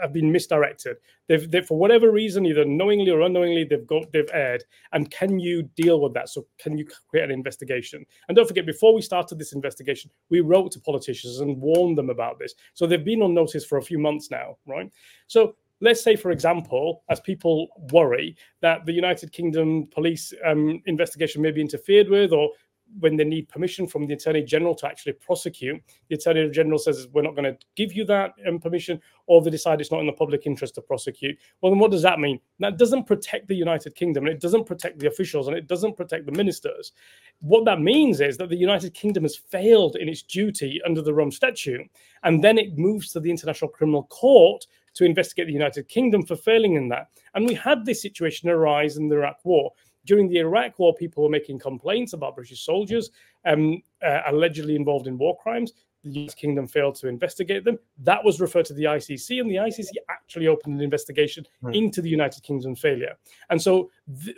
have 0.00 0.12
been 0.12 0.32
misdirected. 0.32 0.96
They've, 1.28 1.50
they, 1.50 1.60
for 1.60 1.78
whatever 1.78 2.10
reason, 2.10 2.46
either 2.46 2.64
knowingly 2.64 3.10
or 3.10 3.22
unknowingly, 3.22 3.64
they've 3.64 3.86
got 3.86 4.10
they've 4.12 4.30
erred. 4.32 4.64
And 4.92 5.10
can 5.10 5.38
you 5.38 5.62
deal 5.76 6.00
with 6.00 6.14
that? 6.14 6.28
So 6.28 6.46
can 6.58 6.78
you 6.78 6.86
create 7.08 7.24
an 7.24 7.30
investigation? 7.30 8.04
And 8.28 8.36
don't 8.36 8.48
forget, 8.48 8.66
before 8.66 8.94
we 8.94 9.02
started 9.02 9.38
this 9.38 9.52
investigation, 9.52 10.10
we 10.30 10.40
wrote 10.40 10.72
to 10.72 10.80
politicians 10.80 11.40
and 11.40 11.60
warned 11.60 11.98
them 11.98 12.10
about 12.10 12.38
this. 12.38 12.54
So 12.74 12.86
they've 12.86 13.04
been 13.04 13.22
on 13.22 13.34
notice 13.34 13.64
for 13.64 13.78
a 13.78 13.82
few 13.82 13.98
months 13.98 14.30
now, 14.30 14.56
right? 14.66 14.90
So 15.26 15.56
let's 15.80 16.02
say, 16.02 16.16
for 16.16 16.30
example, 16.30 17.02
as 17.10 17.20
people 17.20 17.68
worry 17.92 18.36
that 18.62 18.86
the 18.86 18.92
United 18.92 19.32
Kingdom 19.32 19.86
police 19.88 20.32
um, 20.44 20.82
investigation 20.86 21.42
may 21.42 21.50
be 21.50 21.60
interfered 21.60 22.08
with, 22.08 22.32
or 22.32 22.50
when 22.98 23.16
they 23.16 23.24
need 23.24 23.48
permission 23.48 23.86
from 23.86 24.06
the 24.06 24.14
Attorney 24.14 24.42
General 24.42 24.74
to 24.76 24.86
actually 24.86 25.12
prosecute, 25.12 25.82
the 26.08 26.14
Attorney 26.16 26.48
General 26.50 26.78
says, 26.78 27.08
We're 27.12 27.22
not 27.22 27.34
going 27.34 27.52
to 27.52 27.58
give 27.76 27.92
you 27.92 28.04
that 28.06 28.32
um, 28.46 28.58
permission, 28.58 29.00
or 29.26 29.42
they 29.42 29.50
decide 29.50 29.80
it's 29.80 29.90
not 29.90 30.00
in 30.00 30.06
the 30.06 30.12
public 30.12 30.46
interest 30.46 30.74
to 30.76 30.82
prosecute. 30.82 31.36
Well, 31.60 31.72
then 31.72 31.78
what 31.78 31.90
does 31.90 32.02
that 32.02 32.20
mean? 32.20 32.40
That 32.60 32.78
doesn't 32.78 33.06
protect 33.06 33.48
the 33.48 33.54
United 33.54 33.94
Kingdom, 33.94 34.26
and 34.26 34.34
it 34.34 34.40
doesn't 34.40 34.64
protect 34.64 34.98
the 34.98 35.08
officials, 35.08 35.48
and 35.48 35.56
it 35.56 35.66
doesn't 35.66 35.96
protect 35.96 36.26
the 36.26 36.32
ministers. 36.32 36.92
What 37.40 37.64
that 37.66 37.80
means 37.80 38.20
is 38.20 38.36
that 38.38 38.48
the 38.48 38.56
United 38.56 38.94
Kingdom 38.94 39.24
has 39.24 39.36
failed 39.36 39.96
in 39.96 40.08
its 40.08 40.22
duty 40.22 40.80
under 40.86 41.02
the 41.02 41.14
Rome 41.14 41.32
Statute, 41.32 41.82
and 42.22 42.42
then 42.42 42.58
it 42.58 42.78
moves 42.78 43.12
to 43.12 43.20
the 43.20 43.30
International 43.30 43.70
Criminal 43.70 44.04
Court 44.04 44.66
to 44.96 45.04
investigate 45.04 45.46
the 45.46 45.52
United 45.52 45.88
Kingdom 45.88 46.24
for 46.24 46.36
failing 46.36 46.74
in 46.74 46.88
that. 46.88 47.08
And 47.34 47.46
we 47.46 47.54
had 47.54 47.84
this 47.84 48.00
situation 48.00 48.48
arise 48.48 48.96
in 48.96 49.08
the 49.08 49.16
Iraq 49.16 49.38
War 49.44 49.72
during 50.06 50.28
the 50.28 50.38
Iraq 50.38 50.78
War, 50.78 50.94
people 50.94 51.22
were 51.22 51.28
making 51.28 51.58
complaints 51.58 52.12
about 52.12 52.36
British 52.36 52.64
soldiers 52.64 53.10
um, 53.44 53.82
uh, 54.02 54.20
allegedly 54.28 54.76
involved 54.76 55.06
in 55.06 55.18
war 55.18 55.36
crimes. 55.36 55.72
The 56.04 56.20
US 56.26 56.34
Kingdom 56.34 56.68
failed 56.68 56.94
to 56.96 57.08
investigate 57.08 57.64
them. 57.64 57.78
That 57.98 58.24
was 58.24 58.40
referred 58.40 58.64
to 58.66 58.74
the 58.74 58.84
ICC, 58.84 59.40
and 59.40 59.50
the 59.50 59.56
ICC 59.56 59.88
actually 60.08 60.46
opened 60.46 60.76
an 60.76 60.80
investigation 60.80 61.44
right. 61.62 61.74
into 61.74 62.00
the 62.00 62.08
United 62.08 62.42
Kingdom's 62.44 62.80
failure. 62.80 63.16
And 63.50 63.60
so, 63.60 63.90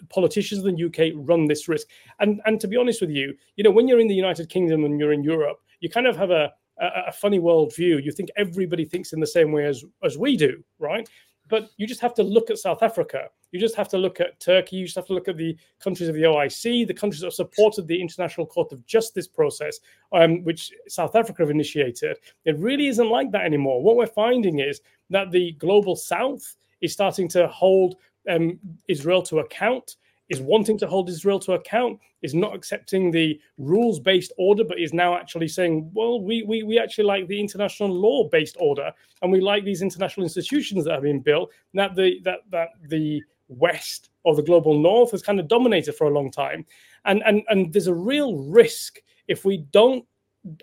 politicians 0.08 0.64
in 0.64 0.76
the 0.76 0.84
UK 0.86 1.12
run 1.14 1.46
this 1.46 1.68
risk. 1.68 1.88
And 2.20 2.40
and 2.46 2.58
to 2.60 2.68
be 2.68 2.76
honest 2.76 3.00
with 3.02 3.10
you, 3.10 3.34
you 3.56 3.64
know, 3.64 3.70
when 3.70 3.86
you're 3.86 4.00
in 4.00 4.08
the 4.08 4.14
United 4.14 4.48
Kingdom 4.48 4.84
and 4.84 4.98
you're 4.98 5.12
in 5.12 5.22
Europe, 5.22 5.60
you 5.80 5.90
kind 5.90 6.06
of 6.06 6.16
have 6.16 6.30
a 6.30 6.50
a, 6.80 6.88
a 7.08 7.12
funny 7.12 7.38
worldview. 7.38 8.02
You 8.02 8.12
think 8.12 8.30
everybody 8.36 8.84
thinks 8.84 9.12
in 9.12 9.20
the 9.20 9.26
same 9.26 9.52
way 9.52 9.66
as 9.66 9.84
as 10.02 10.16
we 10.16 10.36
do, 10.36 10.62
right? 10.78 11.08
But 11.48 11.70
you 11.76 11.86
just 11.86 12.00
have 12.00 12.14
to 12.14 12.22
look 12.22 12.50
at 12.50 12.58
South 12.58 12.82
Africa. 12.82 13.28
You 13.52 13.60
just 13.60 13.74
have 13.76 13.88
to 13.88 13.98
look 13.98 14.20
at 14.20 14.38
Turkey. 14.40 14.76
You 14.76 14.84
just 14.84 14.96
have 14.96 15.06
to 15.06 15.14
look 15.14 15.28
at 15.28 15.36
the 15.36 15.56
countries 15.80 16.08
of 16.08 16.14
the 16.14 16.22
OIC, 16.22 16.86
the 16.86 16.94
countries 16.94 17.22
that 17.22 17.32
supported 17.32 17.86
the 17.86 18.00
International 18.00 18.46
Court 18.46 18.72
of 18.72 18.84
Justice 18.86 19.26
process, 19.26 19.80
um, 20.12 20.44
which 20.44 20.72
South 20.88 21.16
Africa 21.16 21.42
have 21.42 21.50
initiated. 21.50 22.18
It 22.44 22.58
really 22.58 22.88
isn't 22.88 23.08
like 23.08 23.30
that 23.32 23.44
anymore. 23.44 23.82
What 23.82 23.96
we're 23.96 24.06
finding 24.06 24.58
is 24.58 24.80
that 25.10 25.30
the 25.30 25.52
global 25.52 25.96
South 25.96 26.56
is 26.80 26.92
starting 26.92 27.28
to 27.28 27.48
hold 27.48 27.96
um, 28.28 28.58
Israel 28.88 29.22
to 29.22 29.38
account 29.38 29.96
is 30.28 30.40
wanting 30.40 30.78
to 30.78 30.86
hold 30.86 31.08
Israel 31.08 31.38
to 31.40 31.52
account, 31.52 31.98
is 32.22 32.34
not 32.34 32.54
accepting 32.54 33.10
the 33.10 33.40
rules 33.56 33.98
based 33.98 34.32
order, 34.36 34.64
but 34.64 34.78
is 34.78 34.92
now 34.92 35.16
actually 35.16 35.48
saying, 35.48 35.90
well, 35.94 36.20
we, 36.20 36.42
we, 36.42 36.62
we 36.62 36.78
actually 36.78 37.04
like 37.04 37.26
the 37.28 37.40
international 37.40 37.90
law 37.90 38.28
based 38.28 38.56
order 38.60 38.92
and 39.22 39.32
we 39.32 39.40
like 39.40 39.64
these 39.64 39.82
international 39.82 40.24
institutions 40.24 40.84
that 40.84 40.94
have 40.94 41.02
been 41.02 41.20
built 41.20 41.50
that 41.74 41.94
the, 41.94 42.20
that, 42.24 42.40
that 42.50 42.68
the 42.88 43.22
West 43.48 44.10
or 44.24 44.36
the 44.36 44.42
global 44.42 44.78
North 44.78 45.12
has 45.12 45.22
kind 45.22 45.40
of 45.40 45.48
dominated 45.48 45.94
for 45.94 46.06
a 46.06 46.12
long 46.12 46.30
time. 46.30 46.66
And, 47.04 47.22
and, 47.24 47.42
and 47.48 47.72
there's 47.72 47.86
a 47.86 47.94
real 47.94 48.36
risk 48.36 49.00
if 49.26 49.44
we 49.44 49.58
don't 49.72 50.04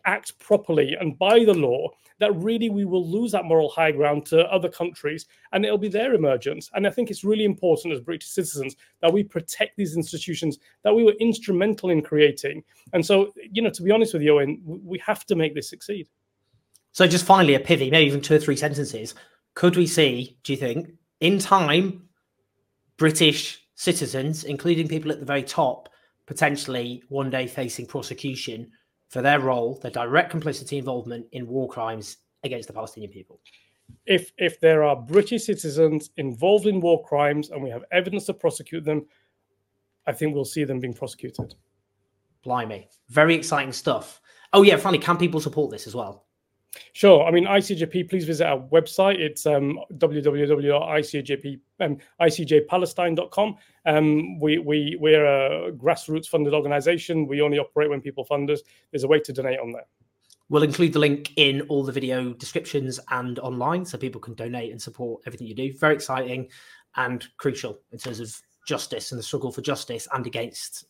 act 0.06 0.38
properly 0.40 0.96
and 1.00 1.18
by 1.18 1.44
the 1.44 1.54
law 1.54 1.90
that 2.20 2.34
really 2.36 2.70
we 2.70 2.86
will 2.86 3.08
lose 3.08 3.32
that 3.32 3.46
moral 3.46 3.70
high 3.70 3.92
ground 3.92 4.26
to 4.26 4.50
other 4.52 4.70
countries 4.70 5.26
and 5.52 5.66
it'll 5.66 5.78
be 5.78 5.90
their 5.90 6.14
emergence. 6.14 6.70
And 6.74 6.88
I 6.88 6.90
think 6.90 7.12
it's 7.12 7.24
really 7.24 7.44
important 7.44 7.94
as 7.94 8.00
British 8.00 8.30
citizens 8.30 8.76
that 9.02 9.12
we 9.12 9.24
protect 9.24 9.76
these 9.76 9.98
institutions 9.98 10.60
that 10.84 10.96
we 10.96 11.04
were 11.04 11.16
instrumental 11.20 11.90
in 11.90 12.02
creating. 12.02 12.64
And 12.94 13.06
so, 13.06 13.34
you 13.52 13.62
know, 13.62 13.70
to 13.70 13.84
be 13.84 13.92
honest 13.92 14.14
with 14.14 14.22
you, 14.24 14.36
Owen, 14.36 14.62
we 14.64 14.98
have 15.00 15.26
to 15.26 15.36
make 15.36 15.54
this 15.54 15.70
succeed. 15.70 16.08
So, 16.94 17.06
just 17.06 17.26
finally, 17.26 17.56
a 17.56 17.60
pivot, 17.60 17.92
maybe 17.92 18.08
even 18.08 18.22
two 18.22 18.36
or 18.36 18.40
three 18.40 18.56
sentences. 18.56 19.16
Could 19.54 19.76
we 19.76 19.86
see, 19.86 20.38
do 20.44 20.54
you 20.54 20.58
think, 20.58 20.92
in 21.20 21.40
time, 21.40 22.08
British 22.96 23.62
citizens, 23.76 24.46
including 24.46 24.88
people 24.88 25.12
at 25.12 25.20
the 25.20 25.26
very 25.26 25.44
top, 25.44 25.90
potentially 26.26 27.04
one 27.10 27.30
day 27.30 27.48
facing 27.48 27.86
prosecution 27.86 28.72
for 29.10 29.22
their 29.22 29.40
role, 29.40 29.80
their 29.82 29.92
direct 29.92 30.30
complicity 30.30 30.78
involvement 30.78 31.26
in 31.32 31.48
war 31.48 31.68
crimes 31.68 32.18
against 32.44 32.68
the 32.68 32.74
Palestinian 32.74 33.12
people. 33.12 33.40
If 34.06 34.32
if 34.38 34.60
there 34.60 34.84
are 34.84 34.96
British 34.96 35.46
citizens 35.46 36.10
involved 36.18 36.66
in 36.66 36.80
war 36.80 37.04
crimes 37.04 37.52
and 37.52 37.62
we 37.62 37.70
have 37.70 37.84
evidence 37.92 38.26
to 38.26 38.34
prosecute 38.34 38.84
them, 38.84 39.06
I 40.08 40.12
think 40.12 40.34
we'll 40.34 40.46
see 40.46 40.64
them 40.64 40.80
being 40.80 40.94
prosecuted. 40.94 41.56
Blimey, 42.44 42.88
very 43.10 43.36
exciting 43.36 43.74
stuff. 43.74 44.22
Oh 44.54 44.64
yeah, 44.64 44.78
finally, 44.78 45.00
can 45.00 45.18
people 45.18 45.40
support 45.40 45.72
this 45.72 45.88
as 45.88 45.96
well? 45.96 46.25
Sure. 46.94 47.26
I 47.26 47.32
mean, 47.32 47.46
ICJP, 47.46 48.10
please 48.10 48.26
visit 48.26 48.48
our 48.48 48.60
website. 48.60 49.20
It's 49.20 49.46
um, 49.46 49.80
www.icjp, 49.94 51.60
um. 51.80 53.58
Um, 53.86 54.40
we, 54.40 54.58
we, 54.58 54.98
we're 55.00 55.26
a 55.26 55.72
grassroots 55.72 56.28
funded 56.28 56.54
organization. 56.54 57.28
We 57.28 57.42
only 57.42 57.60
operate 57.60 57.90
when 57.90 58.02
people 58.02 58.26
fund 58.26 58.50
us. 58.50 58.62
There's 58.92 59.04
a 59.04 59.08
way 59.08 59.20
to 59.20 59.34
donate 59.34 59.60
on 59.60 59.72
there. 59.72 59.86
We'll 60.50 60.64
include 60.64 60.94
the 60.94 61.00
link 61.00 61.32
in 61.38 61.62
all 61.62 61.84
the 61.84 61.92
video 61.92 62.34
descriptions 62.34 63.00
and 63.10 63.40
online 63.40 63.84
so 63.84 63.98
people 63.98 64.22
can 64.22 64.36
donate 64.36 64.72
and 64.72 64.82
support 64.82 65.24
everything 65.26 65.48
you 65.48 65.56
do. 65.56 65.74
Very 65.78 65.96
exciting 65.96 66.50
and 66.96 67.26
crucial 67.38 67.80
in 67.92 67.98
terms 67.98 68.20
of 68.20 68.40
justice 68.68 69.12
and 69.12 69.20
the 69.20 69.24
struggle 69.24 69.52
for 69.52 69.62
justice 69.62 70.08
and 70.14 70.28
against 70.28 70.86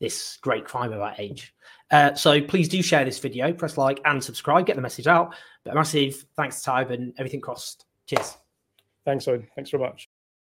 this 0.00 0.38
great 0.40 0.64
crime 0.64 0.92
of 0.92 1.00
our 1.00 1.14
age. 1.18 1.54
Uh, 1.90 2.14
so 2.14 2.40
please 2.40 2.68
do 2.68 2.82
share 2.82 3.04
this 3.04 3.18
video, 3.18 3.52
press 3.52 3.78
like 3.78 4.00
and 4.04 4.22
subscribe, 4.22 4.66
get 4.66 4.76
the 4.76 4.82
message 4.82 5.06
out. 5.06 5.34
But 5.64 5.74
massive 5.74 6.24
thanks 6.36 6.62
to 6.62 6.70
Tayab 6.70 6.90
and 6.90 7.14
everything 7.18 7.40
crossed. 7.40 7.86
Cheers. 8.06 8.36
Thanks, 9.04 9.26
Owen. 9.26 9.48
Thanks 9.54 9.70
very 9.70 9.82
much. 9.82 10.07